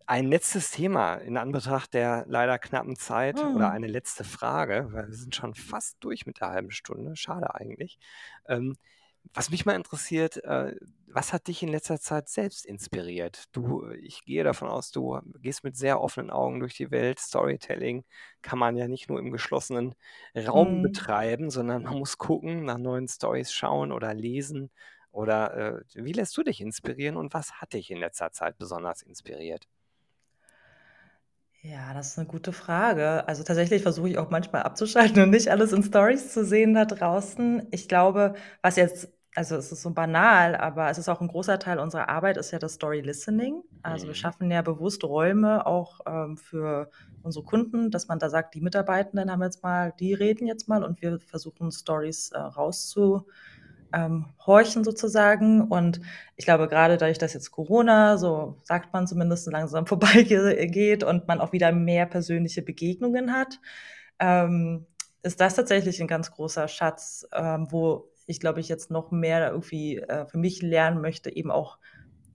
ein 0.06 0.26
letztes 0.26 0.70
Thema 0.70 1.16
in 1.16 1.36
Anbetracht 1.36 1.92
der 1.94 2.24
leider 2.28 2.58
knappen 2.58 2.96
Zeit 2.96 3.44
oder 3.44 3.70
hm. 3.70 3.70
eine 3.70 3.88
letzte 3.88 4.24
Frage, 4.24 4.88
weil 4.92 5.08
wir 5.08 5.14
sind 5.16 5.34
schon 5.34 5.54
fast 5.54 5.96
durch 6.00 6.26
mit 6.26 6.40
der 6.40 6.48
halben 6.50 6.70
Stunde. 6.70 7.16
Schade 7.16 7.54
eigentlich. 7.54 7.98
Ähm, 8.46 8.76
was 9.34 9.50
mich 9.50 9.66
mal 9.66 9.74
interessiert, 9.74 10.42
äh, 10.44 10.76
was 11.08 11.32
hat 11.32 11.48
dich 11.48 11.62
in 11.62 11.68
letzter 11.68 11.98
Zeit 12.00 12.28
selbst 12.28 12.64
inspiriert? 12.66 13.44
Du, 13.52 13.88
ich 13.90 14.24
gehe 14.24 14.44
davon 14.44 14.68
aus, 14.68 14.92
du 14.92 15.20
gehst 15.40 15.64
mit 15.64 15.76
sehr 15.76 16.00
offenen 16.00 16.30
Augen 16.30 16.60
durch 16.60 16.76
die 16.76 16.90
Welt. 16.92 17.18
Storytelling 17.18 18.04
kann 18.42 18.58
man 18.60 18.76
ja 18.76 18.86
nicht 18.88 19.08
nur 19.10 19.18
im 19.18 19.32
geschlossenen 19.32 19.94
Raum 20.36 20.80
Mhm. 20.80 20.82
betreiben, 20.82 21.50
sondern 21.50 21.82
man 21.84 21.98
muss 21.98 22.18
gucken, 22.18 22.64
nach 22.64 22.78
neuen 22.78 23.08
Stories 23.08 23.52
schauen 23.52 23.90
oder 23.92 24.14
lesen. 24.14 24.70
Oder 25.10 25.78
äh, 25.78 25.82
wie 25.94 26.12
lässt 26.12 26.36
du 26.36 26.42
dich 26.44 26.60
inspirieren 26.60 27.16
und 27.16 27.34
was 27.34 27.54
hat 27.60 27.72
dich 27.72 27.90
in 27.90 27.98
letzter 27.98 28.30
Zeit 28.32 28.58
besonders 28.58 29.02
inspiriert? 29.02 29.66
Ja, 31.68 31.94
das 31.94 32.08
ist 32.12 32.18
eine 32.18 32.28
gute 32.28 32.52
Frage. 32.52 33.26
Also, 33.26 33.42
tatsächlich 33.42 33.82
versuche 33.82 34.08
ich 34.10 34.18
auch 34.18 34.30
manchmal 34.30 34.62
abzuschalten 34.62 35.20
und 35.22 35.30
nicht 35.30 35.48
alles 35.48 35.72
in 35.72 35.82
Stories 35.82 36.32
zu 36.32 36.44
sehen 36.44 36.74
da 36.74 36.84
draußen. 36.84 37.66
Ich 37.72 37.88
glaube, 37.88 38.34
was 38.62 38.76
jetzt 38.76 39.12
also 39.34 39.56
es 39.56 39.70
ist 39.70 39.82
so 39.82 39.90
banal, 39.92 40.54
aber 40.56 40.88
es 40.88 40.96
ist 40.96 41.10
auch 41.10 41.20
ein 41.20 41.28
großer 41.28 41.58
Teil 41.58 41.78
unserer 41.78 42.08
Arbeit 42.08 42.38
ist 42.38 42.52
ja 42.52 42.58
das 42.58 42.74
Story 42.74 43.00
Listening. 43.02 43.62
Also 43.82 44.06
wir 44.06 44.12
Mhm. 44.12 44.14
schaffen 44.14 44.50
ja 44.50 44.62
bewusst 44.62 45.04
Räume 45.04 45.66
auch 45.66 46.00
ähm, 46.06 46.38
für 46.38 46.88
unsere 47.20 47.44
Kunden, 47.44 47.90
dass 47.90 48.08
man 48.08 48.18
da 48.18 48.30
sagt, 48.30 48.54
die 48.54 48.62
Mitarbeitenden 48.62 49.30
haben 49.30 49.42
jetzt 49.42 49.62
mal, 49.62 49.92
die 50.00 50.14
reden 50.14 50.46
jetzt 50.46 50.68
mal 50.68 50.82
und 50.84 51.02
wir 51.02 51.20
versuchen 51.20 51.70
Stories 51.70 52.30
äh, 52.32 52.38
rauszuhorchen 53.94 54.84
sozusagen. 54.84 55.62
Und 55.62 56.00
ich 56.36 56.44
glaube, 56.44 56.68
gerade 56.68 56.96
dadurch, 56.96 57.18
dass 57.18 57.34
jetzt 57.34 57.50
Corona, 57.50 58.16
so 58.18 58.56
sagt 58.62 58.92
man 58.92 59.06
zumindest, 59.06 59.50
langsam 59.50 59.86
vorbeigeht 59.86 61.04
und 61.04 61.28
man 61.28 61.40
auch 61.40 61.52
wieder 61.52 61.72
mehr 61.72 62.06
persönliche 62.06 62.62
Begegnungen 62.62 63.32
hat, 63.32 63.60
ähm, 64.18 64.86
ist 65.22 65.40
das 65.40 65.56
tatsächlich 65.56 66.00
ein 66.00 66.08
ganz 66.08 66.30
großer 66.30 66.68
Schatz, 66.68 67.26
ähm, 67.32 67.66
wo 67.70 68.10
ich 68.28 68.40
glaube 68.40 68.60
ich 68.60 68.68
jetzt 68.68 68.90
noch 68.90 69.10
mehr 69.10 69.50
irgendwie 69.50 69.98
äh, 69.98 70.26
für 70.26 70.38
mich 70.38 70.62
lernen 70.62 71.00
möchte, 71.00 71.34
eben 71.34 71.50
auch 71.50 71.78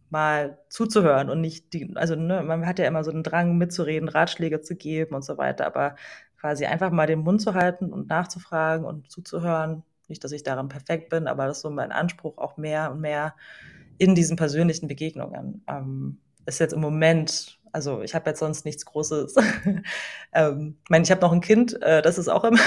mal 0.10 0.60
zuzuhören 0.70 1.30
und 1.30 1.40
nicht 1.42 1.74
die, 1.74 1.96
also 1.96 2.16
ne, 2.16 2.44
man 2.44 2.66
hat 2.66 2.80
ja 2.80 2.86
immer 2.86 3.04
so 3.04 3.12
einen 3.12 3.24
Drang 3.24 3.58
mitzureden, 3.58 4.10
Ratschläge 4.10 4.62
zu 4.62 4.76
geben 4.76 5.16
und 5.16 5.24
so 5.24 5.38
weiter, 5.38 5.66
aber 5.66 5.96
quasi 6.38 6.66
einfach 6.66 6.92
mal 6.92 7.08
den 7.08 7.20
Mund 7.20 7.42
zu 7.42 7.54
halten 7.54 7.94
und 7.94 8.10
nachzufragen 8.10 8.86
und 8.86 9.10
zuzuhören. 9.10 9.84
Nicht, 10.12 10.24
dass 10.26 10.34
ich 10.34 10.44
daran 10.44 10.68
perfekt 10.68 11.10
bin, 11.10 11.26
aber 11.26 11.48
das 11.48 11.58
ist 11.58 11.62
so 11.64 11.70
mein 11.70 11.94
Anspruch, 11.94 12.38
auch 12.38 12.58
mehr 12.58 12.92
und 12.92 13.00
mehr 13.00 13.34
in 13.98 14.14
diesen 14.14 14.36
persönlichen 14.36 14.90
Begegnungen. 14.90 15.64
Ähm, 15.68 16.18
ist 16.46 16.60
jetzt 16.60 16.74
im 16.74 16.82
Moment, 16.82 17.58
also 17.72 18.02
ich 18.02 18.14
habe 18.14 18.30
jetzt 18.30 18.40
sonst 18.40 18.66
nichts 18.66 18.86
Großes. 18.86 19.36
ähm, 20.34 20.76
ich 20.84 20.90
meine, 20.90 21.04
ich 21.06 21.12
habe 21.12 21.22
noch 21.22 21.32
ein 21.32 21.40
Kind, 21.40 21.82
äh, 21.82 22.02
das 22.02 22.18
ist 22.18 22.28
auch 22.28 22.44
immer 22.44 22.60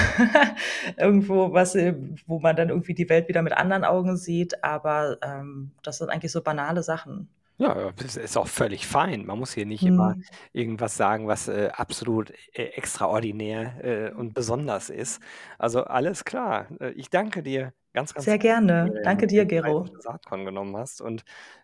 irgendwo 0.97 1.53
was, 1.53 1.75
äh, 1.75 1.93
wo 2.25 2.39
man 2.39 2.55
dann 2.55 2.69
irgendwie 2.69 2.95
die 2.95 3.09
Welt 3.09 3.27
wieder 3.27 3.43
mit 3.43 3.53
anderen 3.53 3.83
Augen 3.83 4.17
sieht, 4.17 4.63
aber 4.63 5.19
ähm, 5.21 5.71
das 5.83 5.99
sind 5.99 6.09
eigentlich 6.09 6.31
so 6.31 6.41
banale 6.41 6.81
Sachen. 6.81 7.29
Ja, 7.57 7.91
das 7.93 8.17
ist 8.17 8.35
auch 8.37 8.47
völlig 8.47 8.85
fein. 8.85 9.25
Man 9.25 9.39
muss 9.39 9.53
hier 9.53 9.65
nicht 9.65 9.85
immer 9.85 10.15
Hm. 10.15 10.23
irgendwas 10.51 10.97
sagen, 10.97 11.27
was 11.27 11.47
äh, 11.47 11.69
absolut 11.73 12.31
äh, 12.53 12.63
extraordinär 12.75 13.83
äh, 13.83 14.11
und 14.11 14.33
besonders 14.33 14.89
ist. 14.89 15.21
Also 15.57 15.85
alles 15.85 16.25
klar. 16.25 16.67
Äh, 16.81 16.91
ich 16.91 17.09
danke 17.09 17.43
dir 17.43 17.73
ganz, 17.93 18.13
ganz 18.13 18.25
Sehr 18.25 18.33
herzlich, 18.33 18.65
dass 18.67 18.81
gerne. 18.81 18.91
du 18.91 19.01
Danke 19.03 19.27
dir 19.27 19.27
dir, 19.27 19.45
die 19.45 19.53
Zeit 19.55 19.55
Gero. 19.63 19.85
für 19.85 20.01
Saatkorn 20.01 20.43
genommen 20.45 20.75
hast 20.75 21.01
und 21.01 21.23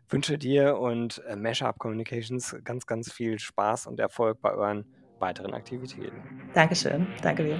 wünsche 0.09 0.37
dir 0.37 0.77
und 0.77 1.21
äh, 1.27 1.35
Mashup 1.35 1.77
Communications 1.77 2.55
ganz, 2.63 2.85
ganz 2.85 3.11
viel 3.11 3.37
Spaß 3.39 3.87
und 3.87 3.99
Erfolg 3.99 4.39
bei 4.41 4.53
euren 4.53 4.85
weiteren 5.19 5.53
Aktivitäten. 5.53 6.23
Dankeschön. 6.53 7.07
Danke 7.21 7.43
dir. 7.43 7.59